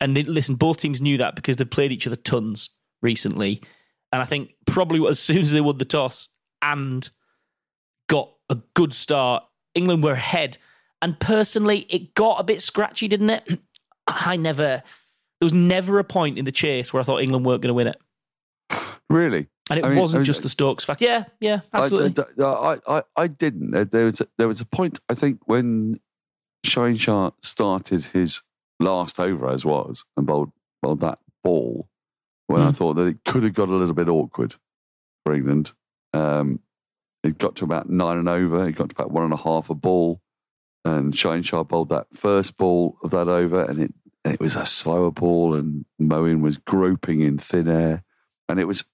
And 0.00 0.16
they, 0.16 0.22
listen, 0.22 0.54
both 0.54 0.78
teams 0.78 1.00
knew 1.00 1.18
that 1.18 1.34
because 1.34 1.56
they'd 1.56 1.70
played 1.70 1.92
each 1.92 2.06
other 2.06 2.16
tons 2.16 2.70
recently. 3.02 3.62
And 4.12 4.22
I 4.22 4.24
think 4.24 4.54
probably 4.66 5.06
as 5.08 5.18
soon 5.18 5.38
as 5.38 5.50
they 5.50 5.60
won 5.60 5.78
the 5.78 5.84
toss 5.84 6.28
and 6.62 7.08
got 8.08 8.32
a 8.48 8.56
good 8.74 8.94
start, 8.94 9.44
England 9.74 10.02
were 10.02 10.12
ahead. 10.12 10.58
And 11.02 11.18
personally, 11.18 11.80
it 11.90 12.14
got 12.14 12.40
a 12.40 12.44
bit 12.44 12.62
scratchy, 12.62 13.08
didn't 13.08 13.30
it? 13.30 13.58
I 14.06 14.36
never, 14.36 14.82
there 15.40 15.46
was 15.46 15.52
never 15.52 15.98
a 15.98 16.04
point 16.04 16.38
in 16.38 16.44
the 16.44 16.52
chase 16.52 16.92
where 16.92 17.00
I 17.00 17.04
thought 17.04 17.22
England 17.22 17.44
weren't 17.44 17.62
going 17.62 17.68
to 17.68 17.74
win 17.74 17.88
it. 17.88 18.00
Really? 19.10 19.48
And 19.70 19.78
it 19.78 19.84
I 19.84 19.88
mean- 19.90 19.98
wasn't 19.98 20.18
I 20.18 20.20
mean- 20.20 20.24
just 20.26 20.42
the 20.42 20.48
Stokes 20.48 20.84
fact. 20.84 21.00
Yeah, 21.00 21.24
yeah, 21.40 21.60
absolutely. 21.72 22.24
I, 22.38 22.44
I, 22.44 22.78
I, 22.98 23.02
I 23.16 23.26
didn't. 23.26 23.70
There- 23.90 24.04
was, 24.04 24.20
a, 24.20 24.28
there 24.38 24.48
was 24.48 24.60
a 24.60 24.66
point, 24.66 25.00
I 25.08 25.14
think, 25.14 25.40
when 25.46 26.00
Shaheen 26.66 27.32
started 27.42 28.04
his 28.04 28.42
last 28.80 29.18
over, 29.20 29.48
as 29.50 29.64
was, 29.64 30.04
and 30.16 30.26
bowled, 30.26 30.52
bowled 30.82 31.00
that 31.00 31.18
ball, 31.42 31.88
when 32.46 32.60
I 32.62 32.66
Hmm. 32.66 32.72
thought 32.72 32.94
that 32.94 33.06
it 33.06 33.24
could 33.24 33.42
have 33.42 33.54
got 33.54 33.68
a 33.68 33.72
little 33.74 33.94
bit 33.94 34.08
awkward 34.08 34.54
for 35.24 35.34
England. 35.34 35.72
Um, 36.12 36.60
it 37.22 37.38
got 37.38 37.56
to 37.56 37.64
about 37.64 37.88
nine 37.88 38.18
and 38.18 38.28
over. 38.28 38.68
It 38.68 38.72
got 38.72 38.90
to 38.90 38.94
about 38.94 39.10
one 39.12 39.24
and 39.24 39.32
a 39.32 39.36
half 39.38 39.70
a 39.70 39.74
ball. 39.74 40.20
And 40.84 41.14
Shaheen 41.14 41.66
bowled 41.66 41.88
that 41.88 42.08
first 42.12 42.58
ball 42.58 42.98
of 43.02 43.10
that 43.12 43.28
over, 43.28 43.62
and 43.64 43.80
it, 43.84 43.94
it 44.26 44.40
was 44.40 44.54
a 44.56 44.66
slower 44.66 45.10
ball, 45.10 45.54
and 45.54 45.86
Moeen 46.00 46.42
was 46.42 46.58
groping 46.58 47.22
in 47.22 47.38
thin 47.38 47.66
air. 47.68 48.04
And 48.50 48.60
it 48.60 48.66
was 48.66 48.84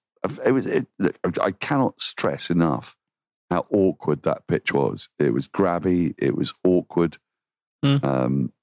it 0.45 0.51
was 0.51 0.65
it, 0.65 0.87
look, 0.99 1.15
I 1.41 1.51
cannot 1.51 2.01
stress 2.01 2.49
enough 2.49 2.95
how 3.49 3.65
awkward 3.71 4.23
that 4.23 4.47
pitch 4.47 4.73
was. 4.73 5.09
It 5.19 5.33
was 5.33 5.47
grabby. 5.47 6.13
It 6.17 6.35
was 6.35 6.53
awkward. 6.63 7.17
Mm. 7.83 8.03
Um, 8.03 8.53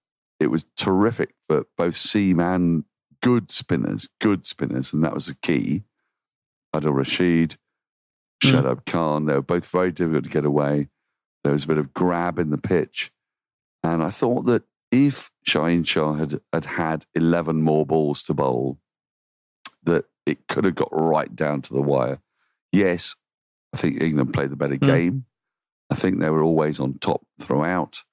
it 0.41 0.49
was 0.49 0.65
terrific 0.77 1.35
for 1.49 1.67
both 1.77 1.97
seam 1.97 2.41
and 2.41 2.85
good 3.21 3.51
spinners, 3.51 4.09
good 4.21 4.47
spinners, 4.47 4.93
and 4.93 5.05
that 5.05 5.15
was 5.15 5.27
the 5.27 5.35
key. 5.35 5.83
Adil 6.75 6.95
Rashid, 6.95 7.57
Mm. 8.43 8.53
Shadab 8.53 8.87
Khan. 8.87 9.27
They 9.27 9.35
were 9.35 9.43
both 9.43 9.67
very 9.67 9.91
difficult 9.91 10.25
to 10.25 10.31
get 10.31 10.45
away. 10.45 10.89
There 11.43 11.53
was 11.53 11.65
a 11.65 11.69
bit 11.69 11.79
of 11.79 11.93
grab 11.93 12.39
in 12.39 12.51
the 12.51 12.59
pitch. 12.59 13.11
And 13.83 14.03
I 14.03 14.11
thought 14.11 14.45
that 14.47 14.63
if 14.91 15.31
Shaheen 15.47 15.87
Shah 15.87 16.15
had, 16.15 16.41
had 16.53 16.65
had 16.65 17.07
11 17.15 17.63
more 17.63 17.85
balls 17.87 18.23
to 18.25 18.35
bowl, 18.35 18.79
that 19.85 20.05
it 20.27 20.47
could 20.49 20.65
have 20.65 20.75
got 20.75 20.89
right 20.93 21.35
down 21.35 21.63
to 21.63 21.73
the 21.75 21.81
wire. 21.83 22.21
Yes, 22.73 23.15
I 23.73 23.77
think 23.77 24.03
England 24.03 24.33
played 24.35 24.51
the 24.51 24.57
better 24.57 24.77
Mm. 24.77 24.87
game. 24.87 25.25
I 25.91 25.95
think 25.95 26.21
they 26.21 26.31
were 26.31 26.43
always 26.43 26.79
on 26.81 26.99
top 26.99 27.27
throughout. 27.41 28.05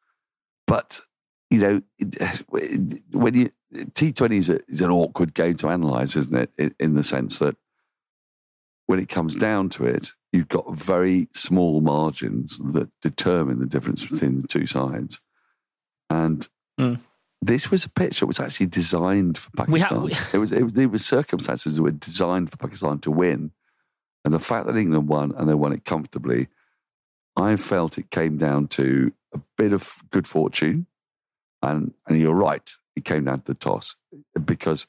But, 0.68 1.02
you 1.50 1.60
know, 1.60 1.82
when 2.50 3.34
you 3.34 3.52
T20 3.74 4.38
is, 4.38 4.50
a, 4.50 4.60
is 4.70 4.82
an 4.82 4.92
awkward 4.92 5.34
game 5.34 5.56
to 5.58 5.68
analyse, 5.68 6.16
isn't 6.16 6.38
it? 6.38 6.52
In, 6.58 6.76
in 6.80 6.94
the 6.96 7.04
sense 7.04 7.40
that 7.40 7.58
when 8.86 9.00
it 9.00 9.10
comes 9.10 9.36
down 9.36 9.70
to 9.72 9.84
it, 9.86 10.14
you've 10.32 10.48
got 10.48 10.74
very 10.76 11.28
small 11.34 11.82
margins 11.82 12.58
that 12.60 12.90
determine 13.02 13.60
the 13.60 13.66
difference 13.66 14.06
between 14.06 14.40
the 14.40 14.48
two 14.48 14.66
sides. 14.68 15.20
And 16.10 16.48
Mm. 16.80 17.00
This 17.46 17.70
was 17.72 17.86
a 17.86 17.90
pitch 17.90 18.20
that 18.20 18.28
was 18.28 18.40
actually 18.40 18.66
designed 18.68 19.38
for 19.38 19.50
We 19.68 19.80
ha- 19.80 19.90
Pakistan. 19.90 20.04
we- 20.04 20.34
it 20.36 20.40
was 20.44 20.52
it, 20.52 20.78
it 20.78 20.92
was 20.92 21.06
circumstances 21.06 21.76
that 21.76 21.84
were 21.84 21.92
designed 21.92 22.50
for 22.52 22.58
Pakistan 22.58 23.00
to 23.00 23.12
win, 23.12 23.52
and 24.24 24.34
the 24.34 24.40
fact 24.40 24.66
that 24.68 24.78
England 24.78 25.08
won 25.08 25.34
and 25.38 25.48
they 25.50 25.54
won 25.54 25.74
it 25.74 25.86
comfortably, 25.86 26.48
I 27.36 27.56
felt 27.58 27.98
it 27.98 28.10
came 28.10 28.38
down 28.38 28.68
to 28.70 29.12
a 29.34 29.40
bit 29.58 29.74
of 29.74 29.98
good 30.10 30.28
fortune, 30.28 30.88
and 31.62 31.94
and 32.08 32.20
you're 32.20 32.34
right, 32.50 32.68
it 32.96 33.06
came 33.06 33.26
down 33.26 33.40
to 33.42 33.46
the 33.46 33.54
toss 33.56 33.96
because 34.46 34.88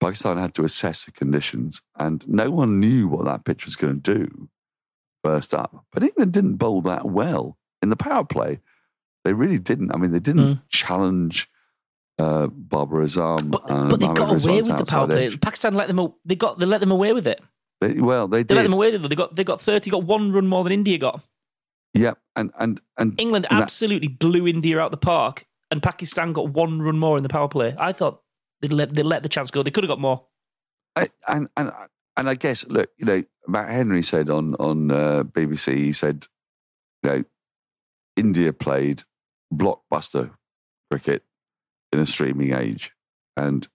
Pakistan 0.00 0.38
had 0.38 0.54
to 0.54 0.64
assess 0.64 1.04
the 1.04 1.10
conditions, 1.12 1.82
and 1.96 2.26
no 2.28 2.50
one 2.50 2.80
knew 2.80 3.06
what 3.08 3.24
that 3.26 3.44
pitch 3.44 3.64
was 3.66 3.76
going 3.76 4.00
to 4.00 4.14
do 4.14 4.48
first 5.22 5.52
up. 5.52 5.84
But 5.92 6.02
England 6.02 6.32
didn't 6.32 6.56
bowl 6.56 6.80
that 6.82 7.04
well 7.04 7.58
in 7.82 7.90
the 7.90 7.96
power 7.96 8.24
play. 8.24 8.60
They 9.24 9.34
really 9.34 9.58
didn't. 9.58 9.92
I 9.94 9.98
mean, 9.98 10.12
they 10.12 10.18
didn't 10.30 10.54
Mm. 10.54 10.62
challenge 10.68 11.50
uh, 12.20 12.46
Babar 12.46 13.00
Azam. 13.00 13.50
But, 13.50 13.70
and 13.70 13.90
but 13.90 14.00
they 14.00 14.06
got 14.06 14.44
away 14.44 14.62
with 14.62 14.76
the 14.76 14.84
power 14.84 15.06
play. 15.06 15.26
edge. 15.26 15.40
Pakistan 15.40 15.74
let 15.74 15.88
them. 15.88 16.12
They 16.24 16.36
got. 16.36 16.58
They 16.58 16.66
let 16.66 16.80
them 16.80 16.90
away 16.90 17.12
with 17.12 17.26
it. 17.26 17.40
They, 17.80 17.94
well, 17.94 18.28
they 18.28 18.38
did. 18.40 18.48
They 18.48 18.54
let 18.56 18.62
them 18.64 18.74
away 18.74 18.92
with 18.92 19.04
it. 19.04 19.08
They 19.08 19.16
got. 19.16 19.34
They 19.34 19.44
got 19.44 19.60
thirty. 19.60 19.90
Got 19.90 20.04
one 20.04 20.32
run 20.32 20.46
more 20.46 20.64
than 20.64 20.72
India 20.72 20.98
got. 20.98 21.22
Yeah, 21.94 22.14
and 22.36 22.52
and 22.58 22.80
and 22.98 23.20
England 23.20 23.46
And 23.50 23.58
that- 23.58 23.64
absolutely 23.64 24.08
blew 24.08 24.46
India 24.46 24.78
out 24.78 24.90
the 24.90 24.96
park, 24.96 25.46
and 25.70 25.82
Pakistan 25.82 26.32
got 26.32 26.50
one 26.50 26.80
run 26.82 26.98
more 26.98 27.16
in 27.16 27.22
the 27.22 27.28
power 27.28 27.48
play. 27.48 27.74
I 27.78 27.92
thought 27.92 28.22
they 28.60 28.68
let 28.68 28.94
they 28.94 29.02
let 29.02 29.22
the 29.22 29.28
chance 29.28 29.50
go. 29.50 29.62
They 29.62 29.70
could 29.70 29.84
have 29.84 29.88
got 29.88 30.00
more. 30.00 30.26
I, 30.96 31.08
and 31.26 31.48
and 31.56 31.72
and 32.16 32.28
I 32.28 32.34
guess 32.34 32.66
look, 32.66 32.90
you 32.98 33.06
know, 33.06 33.24
Matt 33.48 33.70
Henry 33.70 34.02
said 34.02 34.30
on 34.30 34.54
on 34.56 34.90
uh, 34.90 35.24
BBC, 35.24 35.74
he 35.76 35.92
said, 35.92 36.26
you 37.02 37.10
know, 37.10 37.24
India 38.16 38.52
played 38.52 39.02
blockbuster 39.52 40.30
cricket 40.90 41.24
in 41.92 41.98
a 41.98 42.06
streaming 42.06 42.54
age, 42.54 42.92
and 43.36 43.66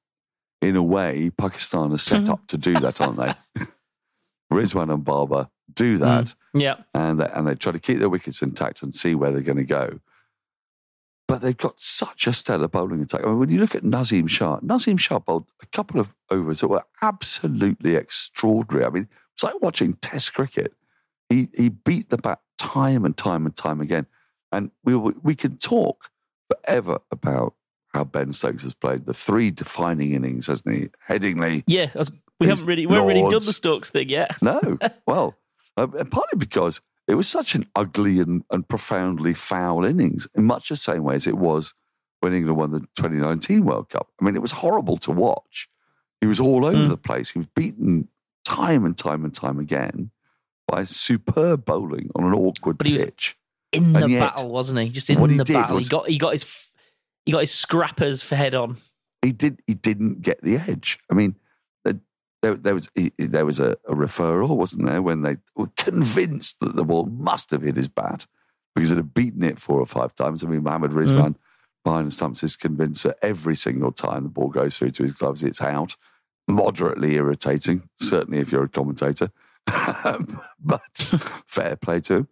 in 0.62 0.76
a 0.76 0.84
way, 0.84 1.32
Pakistan 1.38 1.92
are 1.92 1.98
set 1.98 2.30
up 2.30 2.40
mm-hmm. 2.40 2.46
to 2.48 2.58
do 2.58 2.74
that, 2.80 3.02
aren't 3.02 3.18
they? 3.18 3.34
Rizwan 4.52 4.94
and 4.94 5.04
Babar 5.04 5.50
do 5.74 5.98
mm. 5.98 6.00
that, 6.00 6.34
Yeah, 6.54 6.76
and 6.94 7.20
they, 7.20 7.30
and 7.34 7.48
they 7.48 7.56
try 7.56 7.72
to 7.72 7.80
keep 7.80 8.00
their 8.00 8.10
wickets 8.10 8.42
intact 8.42 8.82
and 8.82 8.94
see 8.94 9.16
where 9.16 9.32
they're 9.32 9.42
going 9.42 9.58
to 9.58 9.64
go. 9.64 10.00
But 11.28 11.42
they've 11.42 11.58
got 11.58 11.80
such 11.80 12.28
a 12.28 12.34
stellar 12.34 12.68
bowling 12.68 13.02
attack. 13.02 13.22
I 13.24 13.28
mean, 13.28 13.40
when 13.40 13.50
you 13.50 13.60
look 13.60 13.74
at 13.74 13.84
Naseem 13.84 14.30
Shah, 14.30 14.60
Naseem 14.60 15.00
Shah 15.00 15.20
bowled 15.20 15.52
a 15.62 15.66
couple 15.68 16.00
of 16.00 16.14
overs 16.30 16.62
that 16.62 16.68
were 16.68 16.84
absolutely 17.02 17.96
extraordinary. 17.96 18.86
I 18.86 18.90
mean, 18.90 19.08
it's 19.34 19.44
like 19.44 19.60
watching 19.62 19.94
Test 19.94 20.34
cricket. 20.34 20.74
He 21.30 21.50
he 21.56 21.70
beat 21.70 22.10
the 22.10 22.18
bat 22.18 22.40
time 22.58 23.06
and 23.06 23.18
time 23.18 23.46
and 23.46 23.56
time 23.56 23.82
again. 23.82 24.06
And 24.52 24.72
we 24.84 24.96
we 24.96 25.36
can 25.36 25.58
talk 25.58 26.10
forever 26.50 27.00
about 27.12 27.56
how 27.96 28.04
Ben 28.04 28.32
Stokes 28.34 28.64
has 28.64 28.74
played 28.76 29.06
the 29.06 29.14
three 29.14 29.50
defining 29.52 30.12
innings, 30.14 30.48
hasn't 30.48 30.74
he? 30.76 30.90
Headingley. 31.10 31.64
yeah. 31.68 31.90
Was- 31.96 32.12
we 32.40 32.48
haven't 32.48 32.66
really 32.66 32.86
we 32.86 32.94
haven't 32.94 33.08
really 33.08 33.22
done 33.32 33.46
the 33.46 33.54
Stokes 33.54 33.90
thing 33.90 34.10
yet. 34.10 34.40
no. 34.42 34.78
well, 35.08 35.36
uh, 35.78 35.88
partly 35.88 36.38
because 36.38 36.82
it 37.08 37.16
was 37.16 37.28
such 37.30 37.56
an 37.56 37.66
ugly 37.76 38.20
and, 38.20 38.44
and 38.52 38.68
profoundly 38.68 39.34
foul 39.34 39.86
innings, 39.86 40.28
in 40.36 40.44
much 40.44 40.68
the 40.70 40.76
same 40.76 41.04
way 41.04 41.16
as 41.16 41.28
it 41.28 41.38
was 41.38 41.74
when 42.20 42.34
England 42.34 42.58
won 42.58 42.72
the 42.72 42.80
2019 42.98 43.64
World 43.64 43.90
Cup. 43.90 44.10
I 44.22 44.26
mean, 44.26 44.36
it 44.36 44.42
was 44.42 44.52
horrible 44.52 44.98
to 44.98 45.12
watch. 45.12 45.70
He 46.20 46.28
was 46.28 46.40
all 46.42 46.66
over 46.66 46.76
Mm. 46.78 46.90
the 46.90 46.98
place. 46.98 47.32
He 47.32 47.40
was 47.40 47.48
beaten 47.56 48.10
time 48.44 48.84
and 48.86 48.98
time 48.98 49.24
and 49.24 49.34
time 49.34 49.58
again 49.60 50.12
by 50.68 50.84
superb 50.84 51.64
bowling 51.64 52.10
on 52.16 52.26
an 52.26 52.34
awkward 52.34 52.78
But 52.78 52.88
he 52.88 52.94
was- 52.94 53.06
pitch. 53.06 53.38
In 53.72 53.92
the 53.94 54.08
yet, 54.08 54.20
battle, 54.36 54.50
wasn't 54.50 54.80
he? 54.80 54.90
Just 54.90 55.10
in 55.10 55.20
the 55.38 55.44
battle, 55.44 55.78
he 55.78 55.86
got 55.88 56.08
he 56.08 56.18
got 56.18 56.32
his 56.32 56.44
he 57.26 57.32
got 57.32 57.42
his 57.42 57.54
scrappers 57.54 58.24
for 58.24 58.36
head 58.36 58.56
on. 58.56 58.78
he 59.22 59.32
did 59.32 59.62
he 59.68 59.74
didn't 59.74 60.22
get 60.22 60.42
the 60.42 60.58
edge. 60.58 61.00
I 61.10 61.16
mean, 61.16 61.36
there, 62.46 62.56
there 62.56 62.76
was 62.76 62.90
he, 62.94 63.12
there 63.18 63.46
was 63.46 63.60
a, 63.60 63.72
a 63.88 63.96
referral, 63.96 64.56
wasn't 64.56 64.86
there, 64.86 65.02
when 65.02 65.24
they 65.24 65.38
were 65.56 65.70
convinced 65.78 66.60
that 66.60 66.76
the 66.76 66.84
ball 66.84 67.06
must 67.06 67.50
have 67.50 67.64
hit 67.64 67.76
his 67.76 67.90
bat 67.90 68.28
because 68.76 68.92
it 68.92 68.98
had 68.98 69.14
beaten 69.16 69.44
it 69.44 69.60
four 69.60 69.80
or 69.80 69.86
five 69.86 70.14
times. 70.14 70.44
I 70.44 70.48
mean, 70.48 70.64
Mohammed 70.64 70.92
Rizwan 70.92 71.36
behind 71.84 72.08
the 72.08 72.12
stumps 72.12 72.44
is 72.44 72.56
convinced 72.56 73.04
that 73.04 73.18
every 73.22 73.56
single 73.56 73.92
time 73.92 74.24
the 74.24 74.30
ball 74.30 74.50
goes 74.50 74.78
through 74.78 74.92
to 74.92 75.04
his 75.04 75.14
gloves, 75.14 75.44
it's 75.44 75.62
out. 75.62 75.96
Moderately 76.48 77.16
irritating, 77.16 77.90
certainly 78.00 78.40
if 78.40 78.52
you're 78.52 78.66
a 78.66 78.70
commentator, 78.70 79.32
but 80.60 81.16
fair 81.48 81.76
play 81.76 82.00
to 82.02 82.14
him. 82.14 82.28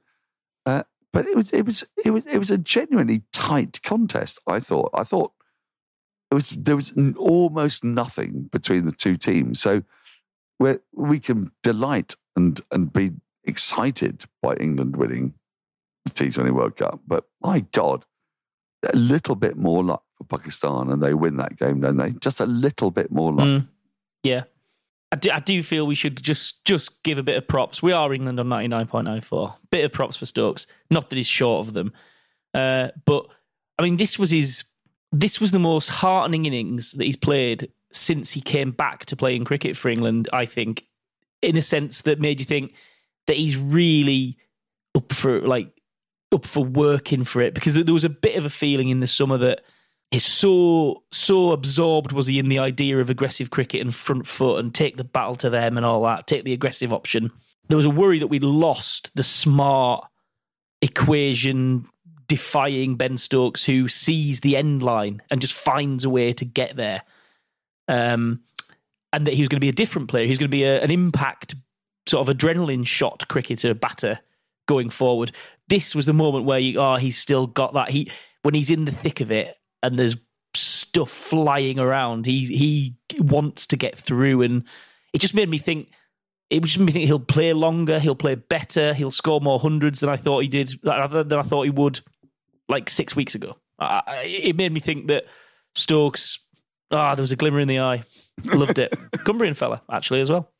Uh, 0.65 0.83
but 1.13 1.27
it 1.27 1.35
was 1.35 1.51
it 1.51 1.65
was 1.65 1.85
it 2.03 2.09
was 2.09 2.25
it 2.25 2.39
was 2.39 2.51
a 2.51 2.57
genuinely 2.57 3.21
tight 3.31 3.81
contest. 3.83 4.39
I 4.47 4.59
thought. 4.59 4.89
I 4.93 5.03
thought 5.03 5.31
there 6.29 6.35
was 6.35 6.49
there 6.49 6.75
was 6.75 6.93
almost 7.17 7.83
nothing 7.83 8.49
between 8.51 8.85
the 8.85 8.91
two 8.91 9.15
teams. 9.15 9.61
So 9.61 9.83
we 10.59 10.79
we 10.91 11.19
can 11.19 11.51
delight 11.61 12.15
and 12.35 12.59
and 12.71 12.91
be 12.91 13.11
excited 13.43 14.25
by 14.41 14.55
England 14.55 14.95
winning 14.95 15.35
the 16.05 16.11
T20 16.11 16.51
World 16.51 16.75
Cup, 16.75 17.01
but 17.07 17.25
my 17.41 17.61
God, 17.71 18.05
a 18.91 18.95
little 18.95 19.35
bit 19.35 19.57
more 19.57 19.83
luck 19.83 20.03
for 20.17 20.25
Pakistan, 20.25 20.89
and 20.89 21.01
they 21.01 21.13
win 21.13 21.37
that 21.37 21.57
game, 21.57 21.81
don't 21.81 21.97
they? 21.97 22.11
Just 22.11 22.39
a 22.39 22.45
little 22.45 22.91
bit 22.91 23.11
more 23.11 23.31
luck. 23.31 23.47
Mm. 23.47 23.67
Yeah. 24.23 24.43
I 25.13 25.15
do, 25.15 25.29
I 25.29 25.39
do 25.41 25.61
feel 25.61 25.85
we 25.85 25.93
should 25.93 26.23
just 26.23 26.65
just 26.65 27.03
give 27.03 27.19
a 27.19 27.23
bit 27.23 27.37
of 27.37 27.47
props. 27.47 27.83
We 27.83 27.91
are 27.91 28.11
England 28.11 28.39
on 28.39 28.47
99.94. 28.47 29.55
Bit 29.69 29.85
of 29.85 29.93
props 29.93 30.17
for 30.17 30.25
Stokes. 30.25 30.65
Not 30.89 31.11
that 31.11 31.15
he's 31.15 31.27
short 31.27 31.67
of 31.67 31.75
them. 31.75 31.93
Uh, 32.55 32.87
but 33.05 33.27
I 33.77 33.83
mean 33.83 33.97
this 33.97 34.17
was 34.17 34.31
his 34.31 34.63
this 35.11 35.39
was 35.39 35.51
the 35.51 35.59
most 35.59 35.89
heartening 35.89 36.47
innings 36.47 36.93
that 36.93 37.03
he's 37.03 37.15
played 37.15 37.69
since 37.91 38.31
he 38.31 38.41
came 38.41 38.71
back 38.71 39.05
to 39.05 39.15
playing 39.15 39.45
cricket 39.45 39.77
for 39.77 39.89
England, 39.89 40.29
I 40.33 40.47
think, 40.47 40.87
in 41.43 41.57
a 41.57 41.61
sense 41.61 42.01
that 42.01 42.19
made 42.19 42.39
you 42.39 42.45
think 42.47 42.73
that 43.27 43.37
he's 43.37 43.55
really 43.55 44.39
up 44.95 45.13
for 45.13 45.41
like 45.41 45.79
up 46.31 46.43
for 46.43 46.65
working 46.65 47.23
for 47.23 47.39
it 47.39 47.53
because 47.53 47.75
there 47.75 47.93
was 47.93 48.03
a 48.03 48.09
bit 48.09 48.35
of 48.35 48.45
a 48.45 48.49
feeling 48.49 48.89
in 48.89 48.99
the 48.99 49.05
summer 49.05 49.37
that 49.37 49.61
so 50.19 51.03
so 51.11 51.51
absorbed 51.51 52.11
was 52.11 52.27
he 52.27 52.39
in 52.39 52.49
the 52.49 52.59
idea 52.59 52.99
of 52.99 53.09
aggressive 53.09 53.49
cricket 53.49 53.81
and 53.81 53.93
front 53.95 54.25
foot 54.25 54.59
and 54.59 54.73
take 54.73 54.97
the 54.97 55.03
battle 55.03 55.35
to 55.37 55.49
them 55.49 55.77
and 55.77 55.85
all 55.85 56.03
that, 56.03 56.27
take 56.27 56.43
the 56.43 56.53
aggressive 56.53 56.93
option. 56.93 57.31
There 57.69 57.77
was 57.77 57.85
a 57.85 57.91
worry 57.91 58.19
that 58.19 58.27
we'd 58.27 58.43
lost 58.43 59.11
the 59.15 59.23
smart 59.23 60.05
equation 60.81 61.87
defying 62.27 62.95
Ben 62.95 63.17
Stokes 63.17 63.63
who 63.63 63.87
sees 63.87 64.41
the 64.41 64.57
end 64.57 64.83
line 64.83 65.21
and 65.29 65.41
just 65.41 65.53
finds 65.53 66.05
a 66.05 66.09
way 66.09 66.33
to 66.33 66.45
get 66.45 66.75
there. 66.75 67.03
Um, 67.87 68.41
and 69.11 69.27
that 69.27 69.33
he 69.33 69.41
was 69.41 69.49
going 69.49 69.57
to 69.57 69.65
be 69.65 69.69
a 69.69 69.73
different 69.73 70.09
player. 70.09 70.25
He's 70.25 70.39
going 70.39 70.49
to 70.49 70.55
be 70.55 70.63
a, 70.63 70.81
an 70.81 70.91
impact 70.91 71.55
sort 72.07 72.27
of 72.27 72.35
adrenaline 72.35 72.85
shot 72.85 73.27
cricketer 73.27 73.73
batter 73.73 74.19
going 74.67 74.89
forward. 74.89 75.31
This 75.69 75.95
was 75.95 76.05
the 76.05 76.13
moment 76.13 76.45
where 76.45 76.59
you 76.59 76.79
oh 76.79 76.95
he's 76.95 77.17
still 77.17 77.47
got 77.47 77.73
that 77.73 77.89
he 77.89 78.11
when 78.41 78.53
he's 78.53 78.69
in 78.69 78.85
the 78.85 78.91
thick 78.91 79.21
of 79.21 79.31
it 79.31 79.57
and 79.83 79.99
there's 79.99 80.15
stuff 80.55 81.09
flying 81.11 81.77
around. 81.77 82.25
He 82.25 82.45
he 82.45 83.19
wants 83.19 83.67
to 83.67 83.77
get 83.77 83.97
through, 83.97 84.41
and 84.41 84.63
it 85.13 85.21
just 85.21 85.35
made 85.35 85.49
me 85.49 85.57
think. 85.59 85.89
It 86.49 86.61
just 86.63 86.77
made 86.77 86.85
me 86.85 86.91
think 86.91 87.05
he'll 87.05 87.19
play 87.19 87.51
longer, 87.53 87.99
he'll 87.99 88.13
play 88.15 88.35
better, 88.35 88.93
he'll 88.93 89.09
score 89.09 89.41
more 89.41 89.59
hundreds 89.59 90.01
than 90.01 90.09
I 90.09 90.17
thought 90.17 90.41
he 90.43 90.47
did, 90.47 90.75
than 90.83 91.33
I 91.33 91.41
thought 91.41 91.63
he 91.63 91.71
would, 91.71 91.99
like 92.69 92.91
six 92.91 93.15
weeks 93.15 93.33
ago. 93.33 93.57
I, 93.79 94.23
it 94.25 94.55
made 94.55 94.71
me 94.71 94.79
think 94.79 95.07
that 95.07 95.23
Stokes. 95.73 96.37
Ah, 96.91 97.15
there 97.15 97.23
was 97.23 97.31
a 97.31 97.35
glimmer 97.35 97.59
in 97.59 97.67
the 97.67 97.79
eye. 97.79 98.03
Loved 98.43 98.77
it. 98.77 98.93
Cumbrian 99.25 99.55
fella, 99.55 99.81
actually, 99.91 100.21
as 100.21 100.29
well, 100.29 100.51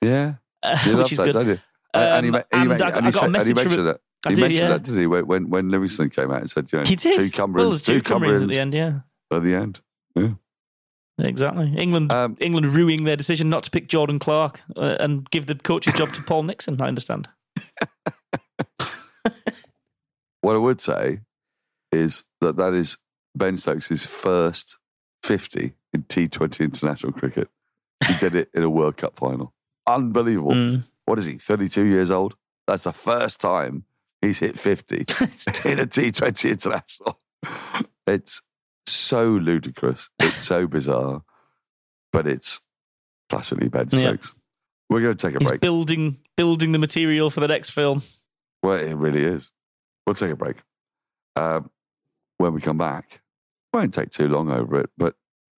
Yeah, 0.00 0.34
uh, 0.62 0.78
which 0.96 1.12
is 1.12 1.18
that, 1.18 1.24
good. 1.26 1.32
don't 1.34 1.46
you? 1.48 1.58
and 1.92 2.24
he, 2.26 2.32
Um, 2.32 2.36
and 2.36 2.44
he, 2.50 2.58
and 2.60 2.72
I 2.72 2.78
got- 2.78 2.96
and 2.98 3.06
I 3.06 3.10
got 3.10 3.22
a 3.22 3.26
he 3.26 3.30
message 3.32 3.58
from 3.58 3.68
mentioned 3.72 3.88
it. 3.88 4.00
I 4.24 4.30
He 4.30 4.34
did, 4.36 4.40
mentioned 4.40 4.62
yeah. 4.62 4.68
that, 4.68 4.82
did 4.82 4.96
he? 4.96 5.06
When 5.06 5.26
when, 5.26 5.50
when 5.50 5.68
Livingstone 5.70 6.10
came 6.10 6.30
out 6.30 6.40
and 6.40 6.50
said, 6.50 6.70
you 6.72 6.78
know, 6.78 6.84
He 6.86 6.96
did. 6.96 7.14
two 7.14 7.30
Cumbrians, 7.30 7.54
well, 7.54 7.72
two, 7.72 8.00
two 8.00 8.02
Cumbrians 8.02 8.42
Cumbrians 8.42 8.42
at 8.44 8.48
the 8.50 8.60
end, 8.60 8.74
yeah. 8.74 9.00
at 9.36 9.42
the 9.42 9.54
end. 9.54 9.80
Yeah. 10.14 10.30
Exactly. 11.18 11.74
England 11.76 12.12
Um, 12.12 12.36
England 12.40 12.66
ruining 12.74 13.04
their 13.04 13.16
decision 13.16 13.50
not 13.50 13.62
to 13.64 13.70
pick 13.70 13.86
Jordan 13.88 14.18
Clark 14.18 14.60
uh, 14.76 14.96
and 14.98 15.28
give 15.30 15.46
the 15.46 15.54
coach's 15.54 15.94
job 15.94 16.12
to 16.14 16.22
Paul 16.26 16.44
Nixon, 16.44 16.80
I 16.80 16.88
understand. 16.88 17.28
what 20.40 20.54
I 20.54 20.58
would 20.58 20.80
say 20.80 21.20
is 21.92 22.24
that 22.40 22.56
that 22.56 22.72
is 22.74 22.96
Ben 23.34 23.56
Stokes' 23.56 24.06
first 24.06 24.78
50 25.22 25.74
in 25.92 26.02
T20 26.04 26.60
international 26.60 27.12
cricket. 27.12 27.48
He 28.06 28.14
did 28.18 28.34
it 28.34 28.50
in 28.54 28.62
a 28.62 28.70
World 28.70 28.96
Cup 28.96 29.16
final. 29.16 29.52
Unbelievable. 29.86 30.52
Mm. 30.62 30.84
What 31.04 31.18
is 31.18 31.24
he, 31.24 31.36
32 31.36 31.84
years 31.84 32.12
old? 32.12 32.36
That's 32.68 32.84
the 32.84 32.92
first 32.92 33.40
time 33.40 33.84
he's 34.22 34.38
hit 34.38 34.58
50 34.58 34.96
in 34.98 35.04
a 35.80 35.86
T20 35.86 36.50
international. 36.50 37.20
It's 38.06 38.40
so 38.86 39.24
ludicrous. 39.26 40.08
It's 40.18 40.44
so 40.44 40.66
bizarre, 40.68 41.22
but 42.12 42.26
it's 42.26 42.60
classically 43.28 43.68
Ben 43.68 43.88
Yeah. 43.90 44.14
We're 44.88 45.00
going 45.00 45.16
to 45.16 45.26
take 45.26 45.36
a 45.36 45.38
He's 45.38 45.48
break. 45.48 45.60
building 45.60 46.18
building 46.36 46.72
the 46.72 46.78
material 46.78 47.30
for 47.30 47.40
the 47.40 47.48
next 47.48 47.70
film. 47.70 48.02
Well, 48.62 48.78
it 48.78 48.94
really 48.94 49.22
is. 49.24 49.50
We'll 50.06 50.14
take 50.14 50.30
a 50.32 50.36
break. 50.36 50.56
Um, 51.36 51.70
when 52.38 52.52
we 52.52 52.60
come 52.60 52.78
back, 52.78 53.22
won't 53.72 53.94
take 53.94 54.10
too 54.10 54.28
long 54.28 54.50
over 54.50 54.80
it, 54.80 54.90
but 54.98 55.14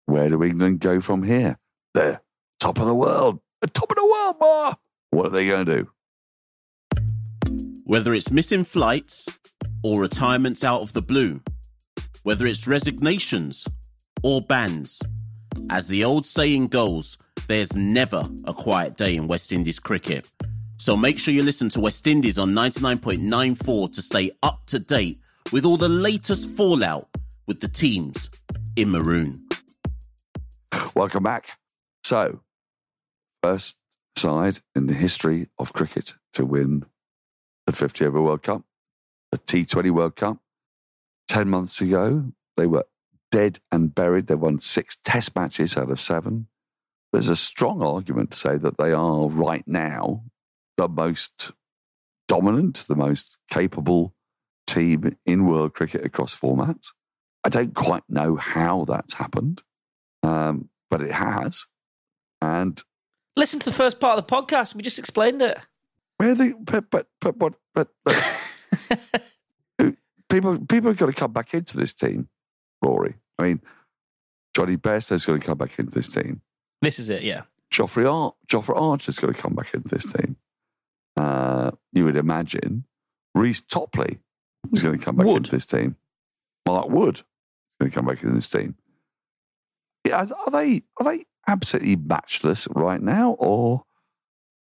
where 0.07 0.29
do 0.29 0.43
England 0.45 0.81
go 0.81 1.01
from 1.01 1.23
here? 1.25 1.59
They're 1.95 2.21
top 2.61 2.79
of 2.79 2.87
the 2.87 2.95
world. 2.95 3.41
The 3.61 3.69
top 3.69 3.91
of 3.91 3.97
the 3.97 4.05
world, 4.05 4.37
Ma. 4.41 4.75
What 5.11 5.27
are 5.27 5.31
they 5.31 5.47
going 5.49 5.67
to 5.67 5.83
do? 5.83 5.91
Whether 7.87 8.15
it's 8.15 8.31
missing 8.31 8.65
flights 8.65 9.29
or 9.83 10.01
retirements 10.01 10.65
out 10.65 10.81
of 10.81 10.95
the 10.95 11.03
blue, 11.03 11.43
whether 12.23 12.47
it's 12.47 12.67
resignations 12.67 13.69
or 14.23 14.41
bans, 14.41 15.03
as 15.69 15.89
the 15.89 16.03
old 16.03 16.25
saying 16.25 16.69
goes, 16.69 17.19
there's 17.47 17.77
never 17.77 18.27
a 18.47 18.55
quiet 18.55 18.97
day 18.97 19.15
in 19.17 19.29
West 19.29 19.53
Indies 19.53 19.79
cricket. 19.79 20.27
So 20.79 20.97
make 20.97 21.19
sure 21.19 21.35
you 21.35 21.43
listen 21.43 21.69
to 21.71 21.81
West 21.81 22.07
Indies 22.07 22.39
on 22.39 22.53
99.94 22.55 23.93
to 23.93 24.01
stay 24.01 24.31
up 24.43 24.65
to 24.69 24.79
date 24.79 25.19
with 25.53 25.67
all 25.67 25.77
the 25.77 25.91
latest 25.91 26.49
fallout 26.49 27.11
with 27.47 27.61
the 27.61 27.69
teams 27.69 28.31
in 28.77 28.93
maroon. 28.93 29.47
Welcome 30.95 31.23
back. 31.23 31.49
So, 32.03 32.41
first 33.43 33.77
side 34.17 34.61
in 34.75 34.87
the 34.87 34.95
history 34.95 35.49
of 35.59 35.75
cricket 35.75 36.15
to 36.33 36.47
win 36.47 36.87
the 37.67 37.73
50 37.73 38.07
over 38.07 38.21
World 38.21 38.43
Cup, 38.43 38.63
the 39.33 39.39
T20 39.39 39.91
World 39.91 40.17
Cup. 40.17 40.39
10 41.29 41.49
months 41.49 41.81
ago, 41.81 42.33
they 42.57 42.67
were 42.67 42.85
dead 43.33 43.59
and 43.73 43.95
buried. 43.95 44.27
They 44.27 44.35
won 44.35 44.61
six 44.61 44.99
test 45.05 45.35
matches 45.35 45.77
out 45.77 45.91
of 45.91 46.01
seven. 46.01 46.49
There's 47.13 47.29
a 47.29 47.37
strong 47.37 47.83
argument 47.83 48.33
to 48.33 48.39
say 48.39 48.57
that 48.59 48.77
they 48.77 48.93
are 48.93 49.29
right 49.29 49.67
now 49.67 50.25
the 50.77 50.89
most 50.89 51.53
dominant, 52.29 52.85
the 52.89 52.97
most 52.97 53.39
capable 53.51 54.15
team 54.67 55.17
in 55.25 55.47
world 55.47 55.75
cricket 55.75 56.05
across 56.05 56.39
formats. 56.39 56.89
I 57.45 57.49
don't 57.49 57.75
quite 57.75 58.03
know 58.09 58.37
how 58.37 58.85
that's 58.87 59.15
happened, 59.15 59.63
um, 60.23 60.69
but 60.91 61.03
it 61.03 61.13
has. 61.13 61.67
And 62.41 62.83
Listen 63.37 63.61
to 63.61 63.71
the 63.71 63.77
first 63.77 64.01
part 64.01 64.19
of 64.19 64.27
the 64.27 64.35
podcast. 64.35 64.75
We 64.75 64.83
just 64.83 64.99
explained 64.99 65.43
it. 65.43 65.59
Where 66.19 66.35
the 66.35 66.55
but 66.61 66.91
but 66.91 67.09
but 67.21 67.37
what 67.37 67.55
but, 67.75 67.89
but 68.05 68.15
people 70.31 70.59
people 70.59 70.91
have 70.91 70.97
got 70.97 71.07
to 71.07 71.13
come 71.13 71.33
back 71.33 71.55
into 71.55 71.77
this 71.77 71.95
team, 71.95 72.29
Rory. 72.83 73.17
I 73.39 73.43
mean, 73.43 73.61
Jonny 74.55 74.77
Bairstow's 74.77 75.27
going 75.27 75.41
to 75.41 75.47
come 75.47 75.59
back 75.59 75.79
into 75.79 75.93
this 75.93 76.09
team. 76.09 76.41
This 76.83 76.99
is 76.99 77.11
it, 77.11 77.23
yeah. 77.23 77.43
Jofra 77.73 78.11
Ar- 78.13 78.35
Jofra 78.49 78.81
Archer's 78.81 79.19
going 79.19 79.35
to 79.35 79.41
come 79.41 79.55
back 79.55 79.75
into 79.75 79.89
this 79.89 80.11
team. 80.13 80.37
Uh, 81.17 81.73
you 81.93 82.05
would 82.05 82.17
imagine 82.17 82.85
Reece 83.35 83.61
Topley 83.63 84.21
is 84.73 84.83
going 84.83 84.99
to 84.99 85.05
come 85.05 85.17
back 85.17 85.27
Wood. 85.27 85.39
into 85.39 85.51
this 85.51 85.67
team. 85.67 85.97
Mark 86.67 86.89
Wood 86.89 87.17
is 87.19 87.25
going 87.81 87.91
to 87.91 87.95
come 87.95 88.07
back 88.07 88.23
into 88.23 88.35
this 88.35 88.51
team. 88.51 88.77
Yeah, 90.07 90.23
are, 90.23 90.29
are 90.47 90.51
they 90.51 90.83
are 90.99 91.05
they 91.05 91.27
absolutely 91.49 91.97
matchless 91.97 92.69
right 92.71 93.03
now, 93.03 93.33
or 93.33 93.85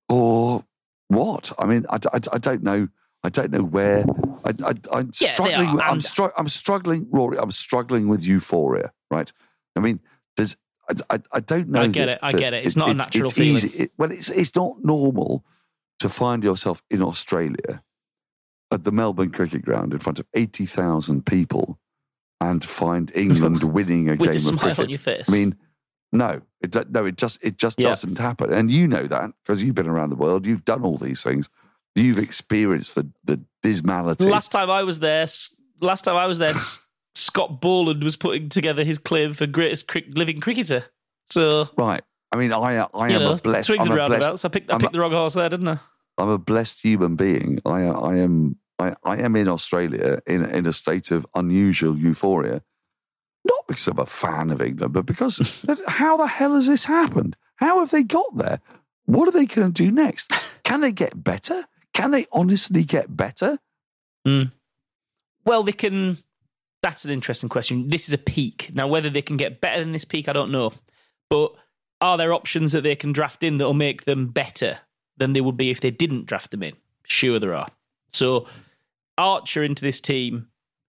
or 0.09 0.65
what? 1.09 1.53
I 1.59 1.67
mean, 1.67 1.87
I, 1.91 1.97
I, 2.13 2.21
I 2.33 2.39
don't 2.39 2.63
know. 2.63 2.89
I 3.23 3.29
don't 3.31 3.51
know 3.51 3.63
where. 3.63 4.05
I, 4.45 4.53
I, 4.65 4.75
I'm 4.93 5.11
Yeah, 5.19 5.33
struggling. 5.33 5.73
with- 5.75 5.83
I'm, 5.85 6.01
str- 6.01 6.27
I'm 6.37 6.49
struggling, 6.49 7.07
Rory. 7.11 7.39
I'm 7.39 7.51
struggling 7.51 8.09
with 8.09 8.25
euphoria. 8.25 8.93
Right. 9.11 9.33
I 9.77 9.81
mean, 9.81 10.01
there's. 10.37 10.57
I, 10.91 11.17
I, 11.17 11.21
I 11.33 11.41
don't 11.41 11.71
know. 11.71 11.81
I 11.83 11.87
get 11.87 12.07
that- 12.07 12.13
it, 12.15 12.19
I 12.23 12.33
get 12.33 12.53
it. 12.53 12.67
It's 12.67 12.77
not 12.77 12.91
a 12.91 12.95
natural 12.95 13.25
it's 13.25 13.33
feeling. 13.33 13.57
Easy. 13.57 13.69
It, 13.85 13.93
well, 13.97 14.11
it's 14.13 14.29
it's 14.29 14.55
not 14.55 14.85
normal 14.85 15.45
to 16.01 16.09
find 16.11 16.45
yourself 16.45 16.83
in 16.91 17.01
Australia 17.03 17.83
at 18.71 18.85
the 18.85 18.93
Melbourne 18.93 19.31
Cricket 19.31 19.63
Ground 19.65 19.93
in 19.95 20.01
front 20.01 20.19
of 20.19 20.27
eighty 20.35 20.67
thousand 20.67 21.25
people 21.25 21.79
and 22.43 22.63
find 22.63 23.11
England 23.15 23.63
winning 23.63 24.11
a 24.11 24.17
With 24.17 24.33
game 24.33 24.41
a 24.47 24.53
of 24.53 24.59
cricket. 24.61 24.79
on 24.81 24.89
your 24.91 24.99
face. 24.99 25.31
I 25.31 25.33
mean, 25.33 25.57
no, 26.15 26.41
it 26.63 26.91
no, 26.91 27.05
it 27.05 27.17
just 27.17 27.45
it 27.45 27.59
just 27.59 27.79
Yeah. 27.79 27.89
doesn't 27.91 28.17
happen, 28.19 28.53
and 28.53 28.71
you 28.71 28.87
know 28.89 29.07
that 29.07 29.31
because 29.43 29.63
you've 29.63 29.75
been 29.75 29.89
around 29.89 30.11
the 30.11 30.17
world, 30.17 30.47
you've 30.47 30.65
done 30.65 30.83
all 30.83 30.97
these 30.97 31.23
things, 31.23 31.51
you've 31.95 32.19
experienced 32.19 32.95
the 32.95 33.07
the 33.25 33.41
dismality. 33.63 34.29
last 34.29 34.51
time 34.53 34.71
I 34.71 34.83
was 34.85 35.01
there, 35.01 35.27
last 35.81 36.05
time 36.05 36.17
I 36.17 36.27
was 36.27 36.39
there, 36.39 36.55
Scott 37.15 37.61
Boland 37.61 38.03
was 38.03 38.17
putting 38.17 38.49
together 38.49 38.85
his 38.85 38.99
claim 38.99 39.35
for 39.35 39.47
greatest 39.47 39.91
living 40.17 40.41
cricketer. 40.41 40.85
So, 41.31 41.69
right. 41.77 42.03
I 42.33 42.37
mean, 42.37 42.53
I 42.53 42.87
I 42.95 43.11
am 43.11 43.23
know, 43.23 43.33
a 43.35 43.37
blessed. 43.37 43.67
swings 43.67 43.87
I'm 43.87 43.93
and 43.93 43.97
blessed, 43.99 44.11
roundabouts. 44.23 44.45
I 44.45 44.49
picked, 44.49 44.71
I 44.73 44.79
picked 44.79 44.91
a- 44.91 44.93
the 44.93 45.01
wrong 45.01 45.13
horse 45.13 45.35
there, 45.35 45.49
didn't 45.49 45.69
I? 45.69 45.79
I'm 46.19 46.29
a 46.29 46.39
blessed 46.39 46.81
human 46.81 47.17
being. 47.17 47.61
I 47.65 47.83
I 47.83 48.17
am 48.19 48.57
I, 48.79 48.95
I 49.05 49.17
am 49.19 49.37
in 49.37 49.49
Australia 49.49 50.21
in 50.27 50.45
in 50.45 50.67
a 50.67 50.73
state 50.73 51.11
of 51.13 51.27
unusual 51.35 51.97
euphoria, 51.97 52.63
not 53.45 53.67
because 53.67 53.87
I'm 53.89 53.99
a 53.99 54.07
fan 54.07 54.51
of 54.51 54.63
England, 54.63 54.93
but 54.93 55.07
because 55.07 55.65
how 55.87 56.17
the 56.17 56.27
hell 56.27 56.55
has 56.55 56.67
this 56.67 56.85
happened? 56.85 57.37
How 57.57 57.79
have 57.79 57.91
they 57.91 58.03
got 58.03 58.37
there? 58.37 58.61
What 59.07 59.29
are 59.29 59.33
they 59.33 59.47
going 59.47 59.73
to 59.73 59.85
do 59.85 59.91
next? 59.91 60.33
Can 60.65 60.81
they 60.81 60.93
get 60.93 61.23
better? 61.23 61.67
Can 61.93 62.11
they 62.11 62.27
honestly 62.33 62.85
get 62.85 63.17
better? 63.17 63.59
Hmm. 64.25 64.45
Well, 65.45 65.63
they 65.63 65.73
can. 65.73 66.19
That's 66.83 67.05
an 67.05 67.11
interesting 67.11 67.49
question. 67.49 67.89
This 67.89 68.09
is 68.09 68.15
a 68.15 68.19
peak. 68.19 68.71
Now, 68.75 68.89
whether 68.89 69.11
they 69.11 69.23
can 69.23 69.37
get 69.37 69.61
better 69.61 69.81
than 69.81 69.93
this 69.93 70.05
peak, 70.05 70.29
I 70.29 70.33
don't 70.33 70.51
know. 70.51 70.73
But 71.31 71.53
are 72.01 72.17
there 72.17 72.33
options 72.33 72.73
that 72.73 72.83
they 72.83 72.97
can 72.97 73.13
draft 73.13 73.43
in 73.43 73.59
that 73.59 73.65
will 73.65 73.75
make 73.75 74.05
them 74.05 74.29
better 74.29 74.79
than 75.17 75.35
they 75.35 75.41
would 75.41 75.57
be 75.57 75.71
if 75.71 75.81
they 75.81 75.91
didn't 75.91 76.27
draft 76.27 76.51
them 76.51 76.63
in? 76.63 76.75
Sure, 77.05 77.39
there 77.39 77.55
are. 77.55 77.69
So, 78.09 78.47
Archer 79.17 79.63
into 79.63 79.83
this 79.83 80.01
team 80.01 80.49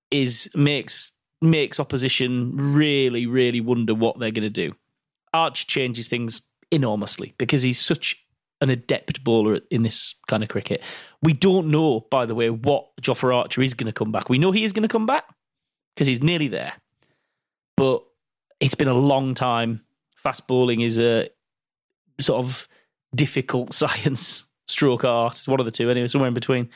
is 0.09 0.49
makes 0.55 1.13
makes 1.41 1.79
opposition 1.79 2.73
really, 2.73 3.25
really 3.25 3.61
wonder 3.61 3.93
what 3.93 4.19
they're 4.19 4.31
going 4.31 4.43
to 4.43 4.49
do. 4.49 4.75
Archer 5.33 5.65
changes 5.65 6.07
things 6.07 6.41
enormously 6.71 7.33
because 7.37 7.61
he's 7.61 7.79
such 7.79 8.25
an 8.61 8.69
adept 8.69 9.23
bowler 9.23 9.59
in 9.69 9.83
this 9.83 10.15
kind 10.27 10.43
of 10.43 10.49
cricket. 10.49 10.81
We 11.21 11.33
don't 11.33 11.67
know, 11.67 12.07
by 12.09 12.25
the 12.25 12.35
way, 12.35 12.49
what 12.49 12.87
Jofra 13.01 13.35
Archer 13.35 13.61
is 13.61 13.73
going 13.73 13.87
to 13.87 13.93
come 13.93 14.11
back. 14.11 14.29
We 14.29 14.37
know 14.37 14.51
he 14.51 14.63
is 14.63 14.73
going 14.73 14.87
to 14.87 14.91
come 14.91 15.05
back 15.05 15.25
because 15.95 16.07
he's 16.07 16.23
nearly 16.23 16.47
there, 16.47 16.73
but 17.75 18.03
it's 18.59 18.75
been 18.75 18.87
a 18.87 18.93
long 18.93 19.33
time. 19.33 19.81
Fast 20.15 20.47
bowling 20.47 20.81
is 20.81 20.97
a 20.97 21.29
sort 22.19 22.43
of 22.43 22.67
difficult 23.13 23.73
science, 23.81 24.45
stroke 24.65 25.03
art. 25.03 25.37
It's 25.37 25.47
one 25.47 25.59
of 25.59 25.65
the 25.65 25.71
two, 25.71 25.89
anyway, 25.89 26.07
somewhere 26.07 26.29
in 26.29 26.33
between. 26.33 26.69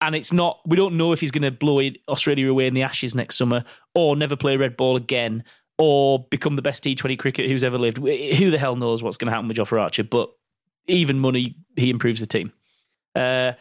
And 0.00 0.14
it's 0.14 0.32
not, 0.32 0.60
we 0.64 0.76
don't 0.76 0.96
know 0.96 1.12
if 1.12 1.20
he's 1.20 1.32
going 1.32 1.42
to 1.42 1.50
blow 1.50 1.80
Australia 2.08 2.50
away 2.50 2.66
in 2.66 2.74
the 2.74 2.82
Ashes 2.82 3.14
next 3.14 3.36
summer 3.36 3.64
or 3.94 4.14
never 4.14 4.36
play 4.36 4.56
red 4.56 4.76
ball 4.76 4.96
again 4.96 5.42
or 5.76 6.26
become 6.30 6.56
the 6.56 6.62
best 6.62 6.84
T20 6.84 7.18
cricket 7.18 7.46
who's 7.46 7.64
ever 7.64 7.78
lived. 7.78 7.98
Who 7.98 8.50
the 8.50 8.58
hell 8.58 8.76
knows 8.76 9.02
what's 9.02 9.16
going 9.16 9.26
to 9.26 9.32
happen 9.32 9.48
with 9.48 9.56
Jofra 9.56 9.80
Archer? 9.80 10.04
But 10.04 10.30
even 10.86 11.18
money, 11.18 11.56
he 11.76 11.90
improves 11.90 12.20
the 12.20 12.26
team. 12.26 12.52
Uh, 13.14 13.52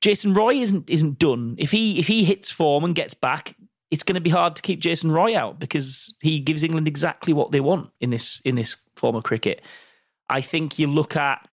Jason 0.00 0.34
Roy 0.34 0.56
isn't 0.56 0.90
isn't 0.90 1.18
done. 1.18 1.54
If 1.58 1.70
he 1.70 1.98
if 1.98 2.06
he 2.06 2.24
hits 2.24 2.50
form 2.50 2.84
and 2.84 2.94
gets 2.94 3.14
back, 3.14 3.56
it's 3.90 4.02
going 4.02 4.16
to 4.16 4.20
be 4.20 4.30
hard 4.30 4.54
to 4.56 4.62
keep 4.62 4.80
Jason 4.80 5.10
Roy 5.10 5.36
out 5.36 5.58
because 5.58 6.14
he 6.20 6.40
gives 6.40 6.62
England 6.62 6.86
exactly 6.86 7.32
what 7.32 7.52
they 7.52 7.60
want 7.60 7.90
in 8.00 8.10
this 8.10 8.40
in 8.44 8.54
this 8.54 8.76
form 8.96 9.16
of 9.16 9.24
cricket. 9.24 9.62
I 10.28 10.40
think 10.40 10.78
you 10.78 10.88
look 10.88 11.16
at 11.16 11.48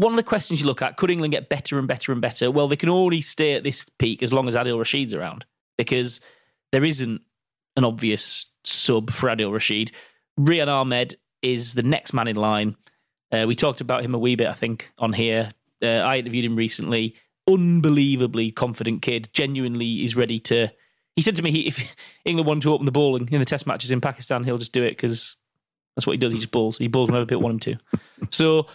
one 0.00 0.14
of 0.14 0.16
the 0.16 0.22
questions 0.22 0.60
you 0.60 0.66
look 0.66 0.80
at: 0.80 0.96
Could 0.96 1.10
England 1.10 1.32
get 1.32 1.50
better 1.50 1.78
and 1.78 1.86
better 1.86 2.10
and 2.10 2.22
better? 2.22 2.50
Well, 2.50 2.68
they 2.68 2.76
can 2.76 2.88
only 2.88 3.20
stay 3.20 3.54
at 3.54 3.64
this 3.64 3.84
peak 3.98 4.22
as 4.22 4.32
long 4.32 4.48
as 4.48 4.54
Adil 4.54 4.78
Rashid's 4.78 5.12
around 5.12 5.44
because 5.76 6.20
there 6.72 6.84
isn't 6.84 7.20
an 7.76 7.84
obvious 7.84 8.46
sub 8.64 9.10
for 9.12 9.28
Adil 9.28 9.52
Rashid. 9.52 9.92
Rehan 10.38 10.68
Ahmed 10.68 11.16
is 11.42 11.74
the 11.74 11.82
next 11.82 12.14
man 12.14 12.28
in 12.28 12.36
line. 12.36 12.76
Uh, 13.30 13.44
we 13.46 13.54
talked 13.54 13.82
about 13.82 14.02
him 14.02 14.14
a 14.14 14.18
wee 14.18 14.36
bit, 14.36 14.48
I 14.48 14.54
think, 14.54 14.90
on 14.98 15.12
here. 15.12 15.50
Uh, 15.82 15.86
I 15.86 16.16
interviewed 16.16 16.46
him 16.46 16.56
recently. 16.56 17.14
Unbelievably 17.46 18.52
confident 18.52 19.02
kid. 19.02 19.28
Genuinely 19.34 20.02
is 20.02 20.16
ready 20.16 20.40
to. 20.40 20.68
He 21.14 21.22
said 21.22 21.36
to 21.36 21.42
me, 21.42 21.50
he, 21.50 21.68
if 21.68 21.84
England 22.24 22.48
wanted 22.48 22.62
to 22.62 22.72
open 22.72 22.86
the 22.86 22.92
ball 22.92 23.16
in 23.16 23.26
the 23.26 23.44
Test 23.44 23.66
matches 23.66 23.90
in 23.90 24.00
Pakistan, 24.00 24.44
he'll 24.44 24.58
just 24.58 24.72
do 24.72 24.82
it 24.82 24.90
because 24.90 25.36
that's 25.94 26.06
what 26.06 26.12
he 26.12 26.18
does. 26.18 26.32
He 26.32 26.38
just 26.38 26.50
bowls. 26.50 26.78
He 26.78 26.88
bowls 26.88 27.08
whenever 27.08 27.26
people 27.26 27.42
want 27.42 27.66
him 27.66 27.78
to. 27.78 28.00
So 28.30 28.66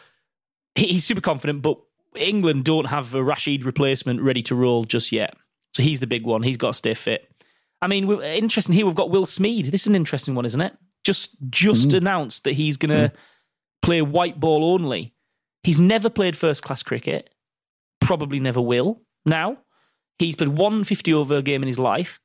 he's 0.76 1.06
super 1.06 1.22
confident. 1.22 1.62
But 1.62 1.78
England 2.16 2.66
don't 2.66 2.86
have 2.86 3.16
a 3.16 3.24
Rashid 3.24 3.66
replacement 3.66 4.22
ready 4.22 4.44
to 4.44 4.56
roll 4.56 4.84
just 4.84 5.12
yet. 5.12 5.36
So 5.74 5.84
he's 5.84 6.00
the 6.00 6.08
big 6.08 6.24
one. 6.26 6.44
He's 6.44 6.58
got 6.58 6.68
to 6.68 6.74
stay 6.74 6.94
fit. 6.94 7.30
I 7.82 7.88
mean, 7.88 8.10
interesting 8.22 8.74
here. 8.74 8.86
We've 8.86 8.96
got 8.96 9.10
Will 9.10 9.26
Smeed. 9.26 9.68
This 9.68 9.82
is 9.82 9.88
an 9.88 9.96
interesting 9.96 10.36
one, 10.36 10.46
isn't 10.46 10.62
it? 10.62 10.74
Just 11.04 11.36
just 11.50 11.90
mm. 11.90 11.98
announced 11.98 12.46
that 12.46 12.54
he's 12.54 12.78
going 12.78 12.90
to 12.90 13.14
mm. 13.14 13.20
play 13.82 14.02
white 14.02 14.40
ball 14.40 14.74
only. 14.74 15.14
He's 15.64 15.78
never 15.78 16.10
played 16.10 16.38
first 16.38 16.64
class 16.64 16.82
cricket. 16.84 17.30
Probably 18.00 18.40
never 18.40 18.62
will. 18.62 19.02
Now 19.26 19.58
he's 20.20 20.36
played 20.36 20.50
one 20.50 20.84
fifty 20.84 21.14
over 21.14 21.42
game 21.42 21.62
in 21.64 21.68
his 21.68 21.80
life. 21.80 22.20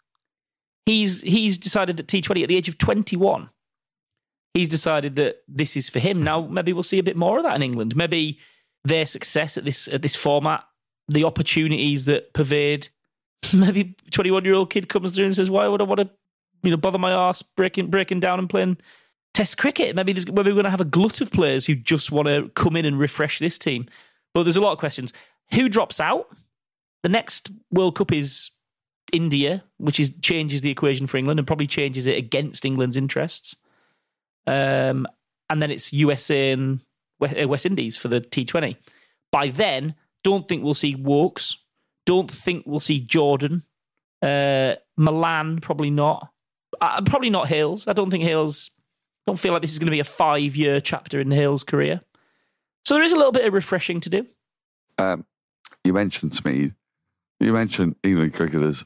He's 0.86 1.20
he's 1.22 1.58
decided 1.58 1.96
that 1.96 2.08
T 2.08 2.20
Twenty 2.20 2.42
at 2.42 2.48
the 2.48 2.56
age 2.56 2.68
of 2.68 2.78
twenty 2.78 3.16
one. 3.16 3.50
He's 4.54 4.68
decided 4.68 5.16
that 5.16 5.42
this 5.46 5.76
is 5.76 5.88
for 5.88 6.00
him. 6.00 6.22
Now 6.22 6.42
maybe 6.42 6.72
we'll 6.72 6.82
see 6.82 6.98
a 6.98 7.04
bit 7.04 7.16
more 7.16 7.38
of 7.38 7.44
that 7.44 7.56
in 7.56 7.62
England. 7.62 7.94
Maybe 7.94 8.38
their 8.84 9.06
success 9.06 9.56
at 9.56 9.64
this 9.64 9.88
at 9.88 10.02
this 10.02 10.16
format, 10.16 10.64
the 11.08 11.24
opportunities 11.24 12.06
that 12.06 12.32
pervade 12.32 12.88
maybe 13.54 13.96
21 14.10 14.44
year 14.44 14.54
old 14.54 14.70
kid 14.70 14.88
comes 14.88 15.14
through 15.14 15.26
and 15.26 15.34
says, 15.34 15.50
"Why 15.50 15.66
would 15.68 15.80
I 15.80 15.84
want 15.84 16.00
to, 16.00 16.10
you 16.62 16.70
know, 16.70 16.76
bother 16.76 16.98
my 16.98 17.12
ass 17.12 17.42
breaking 17.42 17.88
breaking 17.88 18.20
down 18.20 18.38
and 18.38 18.48
playing 18.48 18.78
Test 19.32 19.58
cricket? 19.58 19.94
Maybe 19.94 20.12
there's, 20.12 20.26
maybe 20.26 20.50
we're 20.50 20.54
going 20.54 20.64
to 20.64 20.70
have 20.70 20.80
a 20.80 20.84
glut 20.84 21.20
of 21.20 21.30
players 21.30 21.64
who 21.64 21.76
just 21.76 22.10
want 22.10 22.26
to 22.26 22.50
come 22.56 22.74
in 22.74 22.84
and 22.84 22.98
refresh 22.98 23.38
this 23.38 23.58
team." 23.58 23.86
But 24.34 24.44
there's 24.44 24.56
a 24.56 24.60
lot 24.60 24.72
of 24.72 24.78
questions. 24.78 25.12
Who 25.52 25.68
drops 25.68 26.00
out? 26.00 26.28
The 27.02 27.08
next 27.08 27.50
World 27.70 27.96
Cup 27.96 28.12
is 28.12 28.50
India, 29.12 29.64
which 29.78 29.98
is 29.98 30.12
changes 30.20 30.62
the 30.62 30.70
equation 30.70 31.06
for 31.06 31.16
England 31.16 31.40
and 31.40 31.46
probably 31.46 31.66
changes 31.66 32.06
it 32.06 32.16
against 32.16 32.64
England's 32.64 32.96
interests. 32.96 33.56
Um, 34.50 35.06
and 35.48 35.62
then 35.62 35.70
it's 35.70 35.92
US 35.92 36.28
in 36.28 36.82
West 37.20 37.66
Indies 37.66 37.96
for 37.96 38.08
the 38.08 38.20
T20. 38.20 38.76
By 39.30 39.48
then, 39.48 39.94
don't 40.24 40.48
think 40.48 40.64
we'll 40.64 40.74
see 40.74 40.96
Woakes. 40.96 41.56
don't 42.04 42.30
think 42.30 42.64
we'll 42.66 42.80
see 42.80 43.00
Jordan. 43.00 43.62
Uh, 44.20 44.74
Malan, 44.96 45.60
probably 45.60 45.90
not. 45.90 46.30
Uh, 46.80 47.00
probably 47.02 47.30
not 47.30 47.46
Hales. 47.46 47.86
I 47.86 47.92
don't 47.92 48.10
think 48.10 48.24
Hales. 48.24 48.70
Don't 49.26 49.38
feel 49.38 49.52
like 49.52 49.62
this 49.62 49.72
is 49.72 49.78
going 49.78 49.86
to 49.86 49.92
be 49.92 50.00
a 50.00 50.04
five-year 50.04 50.80
chapter 50.80 51.20
in 51.20 51.30
Hales' 51.30 51.62
career. 51.62 52.00
So 52.84 52.94
there 52.94 53.04
is 53.04 53.12
a 53.12 53.16
little 53.16 53.32
bit 53.32 53.44
of 53.44 53.52
refreshing 53.52 54.00
to 54.00 54.10
do. 54.10 54.26
Um, 54.98 55.24
you 55.84 55.92
mentioned 55.92 56.32
Smeed. 56.32 56.74
You 57.38 57.52
mentioned 57.52 57.96
England 58.02 58.34
cricketers 58.34 58.84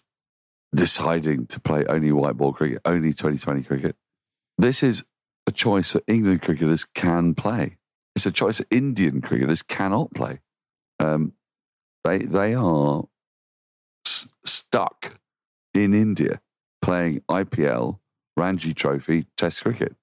deciding 0.75 1.47
to 1.47 1.61
play 1.61 1.85
only 1.87 2.13
white 2.13 2.37
ball 2.37 2.53
cricket, 2.53 2.83
only 2.85 3.13
2020 3.13 3.63
cricket. 3.63 3.97
This 4.59 4.83
is 4.83 5.05
a 5.47 5.53
choice 5.53 5.93
that 5.93 6.05
England 6.07 6.43
cricketers 6.43 6.85
can 6.85 7.35
play. 7.35 7.77
It's 8.17 8.27
a 8.27 8.33
choice 8.33 8.59
that 8.59 8.69
Indian 8.71 9.21
cricketers 9.21 9.63
cannot 9.63 10.15
play. 10.15 10.41
Um, 11.01 11.33
they 12.05 12.19
they 12.19 12.55
are 12.55 13.05
s- 14.07 14.29
stuck 14.45 15.19
in 15.73 15.95
India 15.95 16.41
playing 16.81 17.23
IPL, 17.29 17.99
Ranji 18.37 18.75
Trophy, 18.75 19.27
Test 19.37 19.63
cricket. 19.63 19.97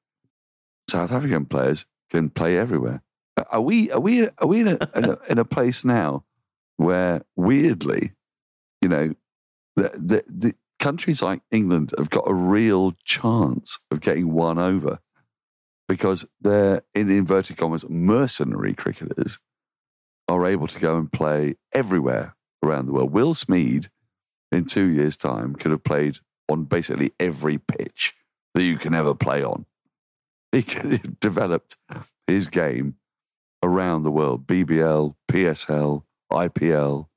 South 0.89 1.11
African 1.11 1.45
players 1.45 1.85
can 2.09 2.29
play 2.29 2.57
everywhere. 2.57 3.01
Are 3.49 3.61
we 3.61 3.89
are 3.91 3.99
we 3.99 4.27
are 4.27 4.47
we 4.47 4.61
in 4.61 4.67
a, 4.67 4.89
in 4.95 5.05
a, 5.05 5.17
in 5.29 5.37
a 5.37 5.45
place 5.45 5.85
now 5.85 6.25
where 6.77 7.21
weirdly, 7.35 8.11
you 8.81 8.89
know, 8.89 9.15
the, 9.75 9.91
the 9.95 10.23
the 10.27 10.55
countries 10.79 11.21
like 11.21 11.41
England 11.51 11.93
have 11.97 12.09
got 12.09 12.25
a 12.27 12.33
real 12.33 12.93
chance 13.05 13.79
of 13.89 14.01
getting 14.01 14.33
one 14.33 14.57
over 14.57 14.99
because 15.91 16.25
they're 16.39 16.83
in 16.95 17.09
inverted 17.09 17.57
commas 17.57 17.83
mercenary 17.89 18.73
cricketers 18.73 19.39
are 20.29 20.47
able 20.47 20.65
to 20.65 20.79
go 20.79 20.97
and 20.97 21.11
play 21.11 21.55
everywhere 21.73 22.33
around 22.63 22.85
the 22.85 22.93
world. 22.93 23.11
Will 23.11 23.33
Smeed, 23.33 23.89
in 24.53 24.63
two 24.63 24.85
years' 24.85 25.17
time, 25.17 25.53
could 25.53 25.71
have 25.71 25.83
played 25.83 26.19
on 26.47 26.63
basically 26.63 27.11
every 27.19 27.57
pitch 27.57 28.15
that 28.53 28.63
you 28.63 28.77
can 28.77 28.93
ever 28.93 29.13
play 29.13 29.43
on. 29.43 29.65
He 30.53 30.63
could 30.63 30.93
have 30.93 31.19
developed 31.19 31.75
his 32.25 32.47
game 32.47 32.95
around 33.61 34.03
the 34.03 34.11
world 34.11 34.47
BBL, 34.47 35.15
PSL, 35.29 36.03
IPL, 36.31 37.07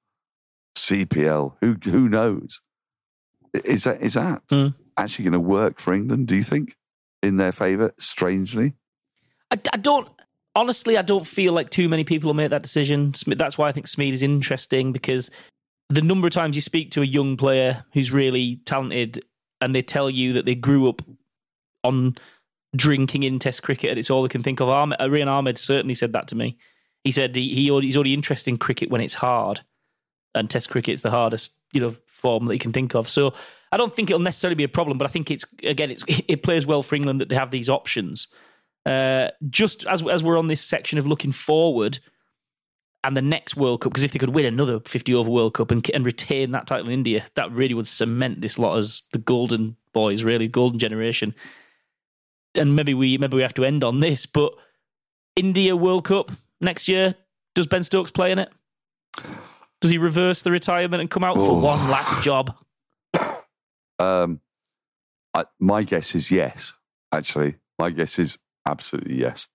CPL. 0.77 1.53
Who, 1.61 1.77
who 1.85 2.09
knows? 2.09 2.61
Is 3.53 3.85
that, 3.85 4.03
is 4.03 4.15
that 4.15 4.45
mm. 4.49 4.75
actually 4.97 5.27
going 5.27 5.33
to 5.35 5.39
work 5.39 5.79
for 5.79 5.95
England, 5.95 6.27
do 6.27 6.35
you 6.35 6.43
think, 6.43 6.75
in 7.25 7.37
their 7.37 7.53
favour, 7.53 7.93
strangely? 7.99 8.75
I, 9.51 9.59
I 9.73 9.77
don't 9.77 10.09
honestly, 10.55 10.97
I 10.97 11.03
don't 11.03 11.27
feel 11.27 11.53
like 11.53 11.71
too 11.71 11.89
many 11.89 12.05
people 12.05 12.29
will 12.29 12.35
make 12.35 12.51
that 12.51 12.63
decision. 12.63 13.13
That's 13.27 13.59
why 13.59 13.69
I 13.69 13.73
think 13.73 13.87
Smeed 13.87 14.13
is 14.13 14.23
interesting 14.23 14.93
because 14.93 15.31
the 15.91 16.03
number 16.03 16.27
of 16.27 16.33
times 16.33 16.57
you 16.57 16.63
speak 16.63 16.93
to 16.93 17.03
a 17.03 17.07
young 17.07 17.37
player 17.37 17.85
who's 17.93 18.11
really 18.11 18.57
talented 18.65 19.25
and 19.61 19.75
they 19.75 19.83
tell 19.83 20.09
you 20.11 20.35
that 20.35 20.45
they 20.45 20.55
grew 20.55 20.89
up 20.89 21.03
on 21.83 22.17
drinking 22.75 23.23
in 23.23 23.39
Test 23.39 23.63
cricket 23.63 23.91
and 23.91 23.99
it's 23.99 24.11
all 24.11 24.23
they 24.23 24.29
can 24.29 24.43
think 24.43 24.61
of. 24.61 24.69
Ahmed, 24.69 25.01
uh, 25.01 25.09
Rehan 25.09 25.29
Ahmed 25.29 25.59
certainly 25.59 25.95
said 25.95 26.13
that 26.13 26.29
to 26.29 26.37
me. 26.37 26.57
He 27.03 27.11
said 27.11 27.37
he, 27.37 27.55
he 27.55 27.81
he's 27.81 27.97
only 27.97 28.15
interested 28.15 28.51
in 28.51 28.57
cricket 28.57 28.91
when 28.91 29.03
it's 29.03 29.15
hard, 29.15 29.61
and 30.35 30.49
Test 30.49 30.71
cricket's 30.71 31.03
the 31.03 31.11
hardest 31.11 31.53
you 31.73 31.81
know 31.81 31.97
form 32.07 32.47
that 32.47 32.55
he 32.55 32.59
can 32.59 32.73
think 32.73 32.95
of. 32.95 33.09
So 33.09 33.35
I 33.75 33.77
don't 33.77 33.95
think 33.95 34.09
it'll 34.09 34.21
necessarily 34.21 34.55
be 34.55 34.63
a 34.63 34.69
problem, 34.69 34.99
but 34.99 35.05
I 35.05 35.09
think 35.09 35.33
it's 35.33 35.45
again 35.65 35.91
it's 35.91 36.05
it 36.09 36.45
plays 36.45 36.65
well 36.65 36.85
for 36.85 36.95
England 36.95 37.21
that 37.21 37.29
they 37.29 37.35
have 37.35 37.51
these 37.51 37.69
options. 37.69 38.29
Uh, 38.87 39.29
just 39.51 39.85
as 39.87 40.07
as 40.07 40.23
we're 40.23 40.39
on 40.39 40.47
this 40.47 40.63
section 40.63 40.97
of 40.97 41.09
looking 41.09 41.33
forward 41.33 41.99
and 43.03 43.17
the 43.17 43.23
next 43.23 43.57
World 43.57 43.81
Cup, 43.81 43.93
because 43.93 44.05
if 44.05 44.13
they 44.13 44.19
could 44.21 44.35
win 44.35 44.47
another 44.47 44.79
50 44.81 45.13
over 45.13 45.29
World 45.29 45.55
Cup 45.55 45.71
and, 45.71 45.89
and 45.93 46.07
retain 46.07 46.53
that 46.53 46.67
title 46.67 46.87
in 46.87 46.93
India, 46.93 47.27
that 47.35 47.51
really 47.51 47.75
would 47.75 47.89
cement 47.89 48.41
this 48.41 48.59
lot 48.59 48.79
as 48.79 49.03
the 49.13 49.19
golden 49.19 49.77
boys, 49.93 50.23
really 50.23 50.47
golden 50.47 50.79
generation. 50.79 51.35
And 52.55 52.77
maybe 52.77 52.95
we 52.95 53.19
maybe 53.19 53.35
we 53.37 53.43
have 53.43 53.55
to 53.55 53.65
end 53.65 53.83
on 53.83 53.99
this, 53.99 54.25
but 54.25 54.55
India 55.35 55.75
World 55.75 56.05
Cup 56.05 56.31
next 56.61 56.87
year, 56.87 57.17
does 57.57 57.67
Ben 57.67 57.83
Stokes 57.83 58.13
play 58.13 58.31
in 58.31 58.39
it? 58.39 58.51
Does 59.81 59.91
he 59.91 59.99
reverse 59.99 60.43
the 60.43 60.53
retirement 60.53 61.01
and 61.01 61.11
come 61.11 61.25
out 61.25 61.35
for 61.37 61.61
one 61.61 61.91
last 61.91 62.23
job? 62.23 62.55
Um, 63.99 64.41
I, 65.33 65.45
my 65.59 65.83
guess 65.83 66.15
is 66.15 66.31
yes. 66.31 66.75
Actually, 67.13 67.57
my 67.79 67.91
guess 67.91 68.19
is 68.19 68.39
Absolutely 68.67 69.21
yes. 69.21 69.49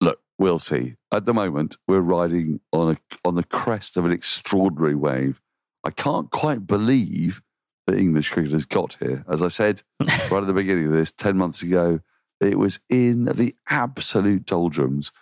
Look, 0.00 0.20
we'll 0.38 0.58
see. 0.58 0.94
At 1.12 1.24
the 1.24 1.34
moment, 1.34 1.76
we're 1.88 2.00
riding 2.00 2.60
on 2.72 2.92
a 2.92 3.16
on 3.24 3.34
the 3.34 3.44
crest 3.44 3.96
of 3.96 4.04
an 4.04 4.12
extraordinary 4.12 4.94
wave. 4.94 5.40
I 5.84 5.90
can't 5.90 6.30
quite 6.30 6.66
believe 6.66 7.42
that 7.86 7.98
English 7.98 8.30
cricket 8.30 8.52
has 8.52 8.66
got 8.66 8.96
here. 9.00 9.24
As 9.28 9.42
I 9.42 9.48
said 9.48 9.82
right 10.00 10.32
at 10.32 10.46
the 10.46 10.52
beginning 10.52 10.86
of 10.86 10.92
this, 10.92 11.12
ten 11.12 11.36
months 11.36 11.62
ago, 11.62 12.00
it 12.40 12.58
was 12.58 12.80
in 12.88 13.24
the 13.26 13.54
absolute 13.68 14.46
doldrums, 14.46 15.12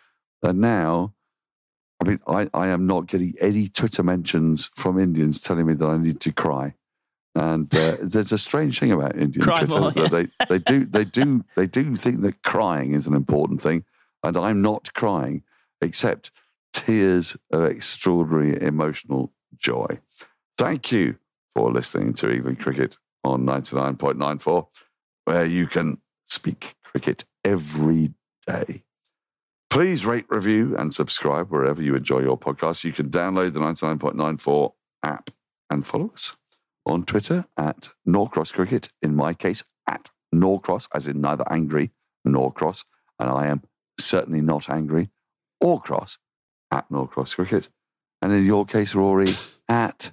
and 0.43 0.61
now. 0.61 1.15
I 2.01 2.05
mean, 2.05 2.19
I, 2.27 2.51
I 2.53 2.67
am 2.67 2.89
not 2.89 3.07
getting 3.07 3.35
any 3.41 3.69
Twitter 3.69 4.03
mentions 4.03 4.73
from 4.75 4.99
Indians 4.99 5.41
telling 5.41 5.67
me 5.67 5.75
that 5.75 5.87
I 5.87 5.97
need 5.99 6.19
to 6.23 6.33
cry. 6.33 6.75
And 7.35 7.75
uh, 7.75 7.97
there's 8.03 8.33
a 8.33 8.39
strange 8.39 8.79
thing 8.79 8.93
about 8.93 9.17
Indian 9.17 9.45
Cry 9.45 9.65
Twitter. 9.65 9.81
More, 9.81 9.93
yeah. 9.97 10.09
They 10.09 10.29
they 10.49 10.59
do 10.59 10.85
they 10.85 11.05
do 11.21 11.45
they 11.57 11.67
do 11.67 11.97
think 11.97 12.21
that 12.21 12.43
crying 12.43 12.95
is 12.95 13.07
an 13.07 13.15
important 13.15 13.63
thing, 13.63 13.85
and 14.23 14.37
I'm 14.37 14.61
not 14.61 14.93
crying, 14.93 15.43
except 15.81 16.31
tears 16.73 17.37
of 17.51 17.65
extraordinary 17.65 18.61
emotional 18.61 19.33
joy. 19.57 19.99
Thank 20.59 20.93
you 20.93 21.17
for 21.55 21.73
listening 21.73 22.15
to 22.15 22.31
England 22.31 22.61
Cricket 22.61 22.99
on 23.25 23.45
99.94, 23.45 24.67
where 25.25 25.45
you 25.45 25.67
can 25.67 25.99
speak 26.25 26.75
cricket 26.83 27.25
every 27.45 28.13
day. 28.47 28.85
Please 29.71 30.05
rate, 30.05 30.27
review, 30.29 30.77
and 30.77 30.95
subscribe 30.95 31.51
wherever 31.51 31.83
you 31.83 31.95
enjoy 31.95 32.21
your 32.21 32.39
podcast. 32.39 32.85
You 32.85 32.93
can 32.93 33.09
download 33.09 33.55
the 33.55 33.61
99.94 33.61 34.73
app 35.03 35.31
and 35.71 35.87
follow 35.87 36.11
us 36.13 36.37
on 36.87 37.05
Twitter 37.05 37.47
at 37.57 37.89
Norcross 38.07 38.53
Cricket, 38.53 38.91
in 39.03 39.15
my 39.15 39.35
case, 39.35 39.63
at 39.89 40.11
Norcross, 40.33 40.89
as 40.95 41.07
in 41.07 41.21
neither 41.21 41.45
angry 41.51 41.91
nor 42.25 42.53
cross. 42.53 42.85
And 43.19 43.31
I 43.31 43.47
am 43.49 43.63
certainly 43.99 44.41
not 44.41 44.69
angry 44.69 45.11
or 45.61 45.81
cross 45.81 46.19
at 46.71 46.91
Norcross 46.91 47.35
Cricket. 47.35 47.69
And 48.21 48.33
in 48.33 48.45
your 48.45 48.65
case, 48.65 48.95
Rory, 48.95 49.29
at. 49.69 50.13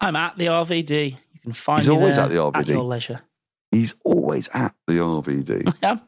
I'm 0.00 0.16
at 0.16 0.36
the 0.36 0.46
RVD. 0.46 1.16
You 1.32 1.40
can 1.40 1.52
find 1.52 1.80
He's 1.80 1.88
me 1.88 1.94
always 1.94 2.18
at 2.18 2.30
the 2.30 2.36
RVD. 2.36 2.56
At 2.56 2.68
your 2.68 2.82
leisure. 2.84 3.20
He's 3.70 3.94
always 4.04 4.48
at 4.48 4.74
the 4.86 4.94
RVD. 4.94 5.74
Yeah. 5.82 5.98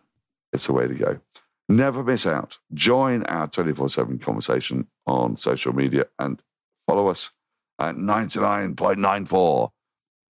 It's 0.53 0.68
the 0.68 0.72
way 0.72 0.87
to 0.87 0.95
go. 0.95 1.20
Never 1.68 2.03
miss 2.03 2.24
out. 2.26 2.57
Join 2.72 3.24
our 3.24 3.49
24 3.49 3.91
7 3.91 4.18
conversation 4.20 4.87
on 5.07 5.37
social 5.37 5.74
media 5.74 6.07
and 6.18 6.41
follow 6.87 7.09
us 7.09 7.32
at 7.78 7.97
99.94 7.97 9.70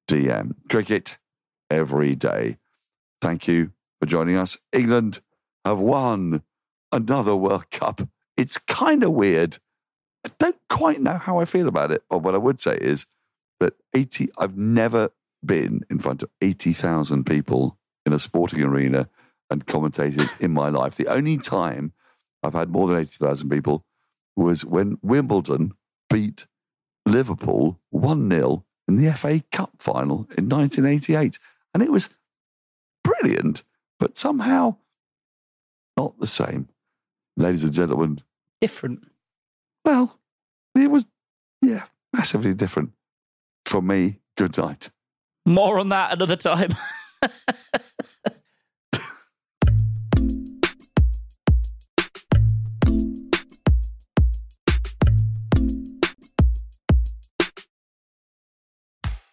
DM. 0.08 0.54
Cricket 0.68 1.18
every 1.70 2.14
day. 2.14 2.58
Thank 3.20 3.48
you 3.48 3.72
for 4.00 4.06
joining 4.06 4.36
us. 4.36 4.56
England 4.72 5.20
have 5.64 5.80
won 5.80 6.42
another 6.92 7.34
World 7.34 7.70
Cup. 7.70 8.08
It's 8.36 8.58
kind 8.58 9.02
of 9.02 9.12
weird. 9.12 9.58
I 10.24 10.30
don't 10.38 10.58
quite 10.68 11.00
know 11.00 11.18
how 11.18 11.38
I 11.40 11.44
feel 11.44 11.68
about 11.68 11.92
it. 11.92 12.02
But 12.08 12.18
what 12.18 12.34
I 12.34 12.38
would 12.38 12.60
say 12.60 12.76
is 12.76 13.06
that 13.60 13.74
80, 13.94 14.30
I've 14.38 14.56
never 14.56 15.10
been 15.44 15.82
in 15.90 15.98
front 15.98 16.22
of 16.22 16.30
80,000 16.40 17.24
people 17.24 17.78
in 18.04 18.12
a 18.12 18.18
sporting 18.18 18.62
arena 18.62 19.08
and 19.50 19.66
commentated 19.66 20.28
in 20.40 20.52
my 20.52 20.68
life. 20.68 20.96
The 20.96 21.08
only 21.08 21.38
time 21.38 21.92
I've 22.42 22.54
had 22.54 22.70
more 22.70 22.86
than 22.86 22.98
80,000 22.98 23.48
people 23.48 23.84
was 24.36 24.64
when 24.64 24.98
Wimbledon 25.02 25.72
beat 26.10 26.46
Liverpool 27.06 27.80
1 27.90 28.30
0 28.30 28.64
in 28.88 28.96
the 28.96 29.12
FA 29.14 29.42
Cup 29.52 29.72
final 29.78 30.28
in 30.36 30.48
1988. 30.48 31.38
And 31.74 31.82
it 31.82 31.90
was 31.92 32.10
brilliant, 33.04 33.62
but 33.98 34.16
somehow 34.16 34.76
not 35.96 36.18
the 36.18 36.26
same. 36.26 36.68
Ladies 37.36 37.62
and 37.64 37.72
gentlemen, 37.72 38.22
Different. 38.60 39.06
well, 39.84 40.18
it 40.74 40.90
was, 40.90 41.06
yeah, 41.60 41.84
massively 42.12 42.54
different. 42.54 42.92
For 43.66 43.82
me, 43.82 44.20
good 44.36 44.56
night. 44.56 44.90
More 45.44 45.78
on 45.78 45.90
that 45.90 46.12
another 46.12 46.36
time. 46.36 46.70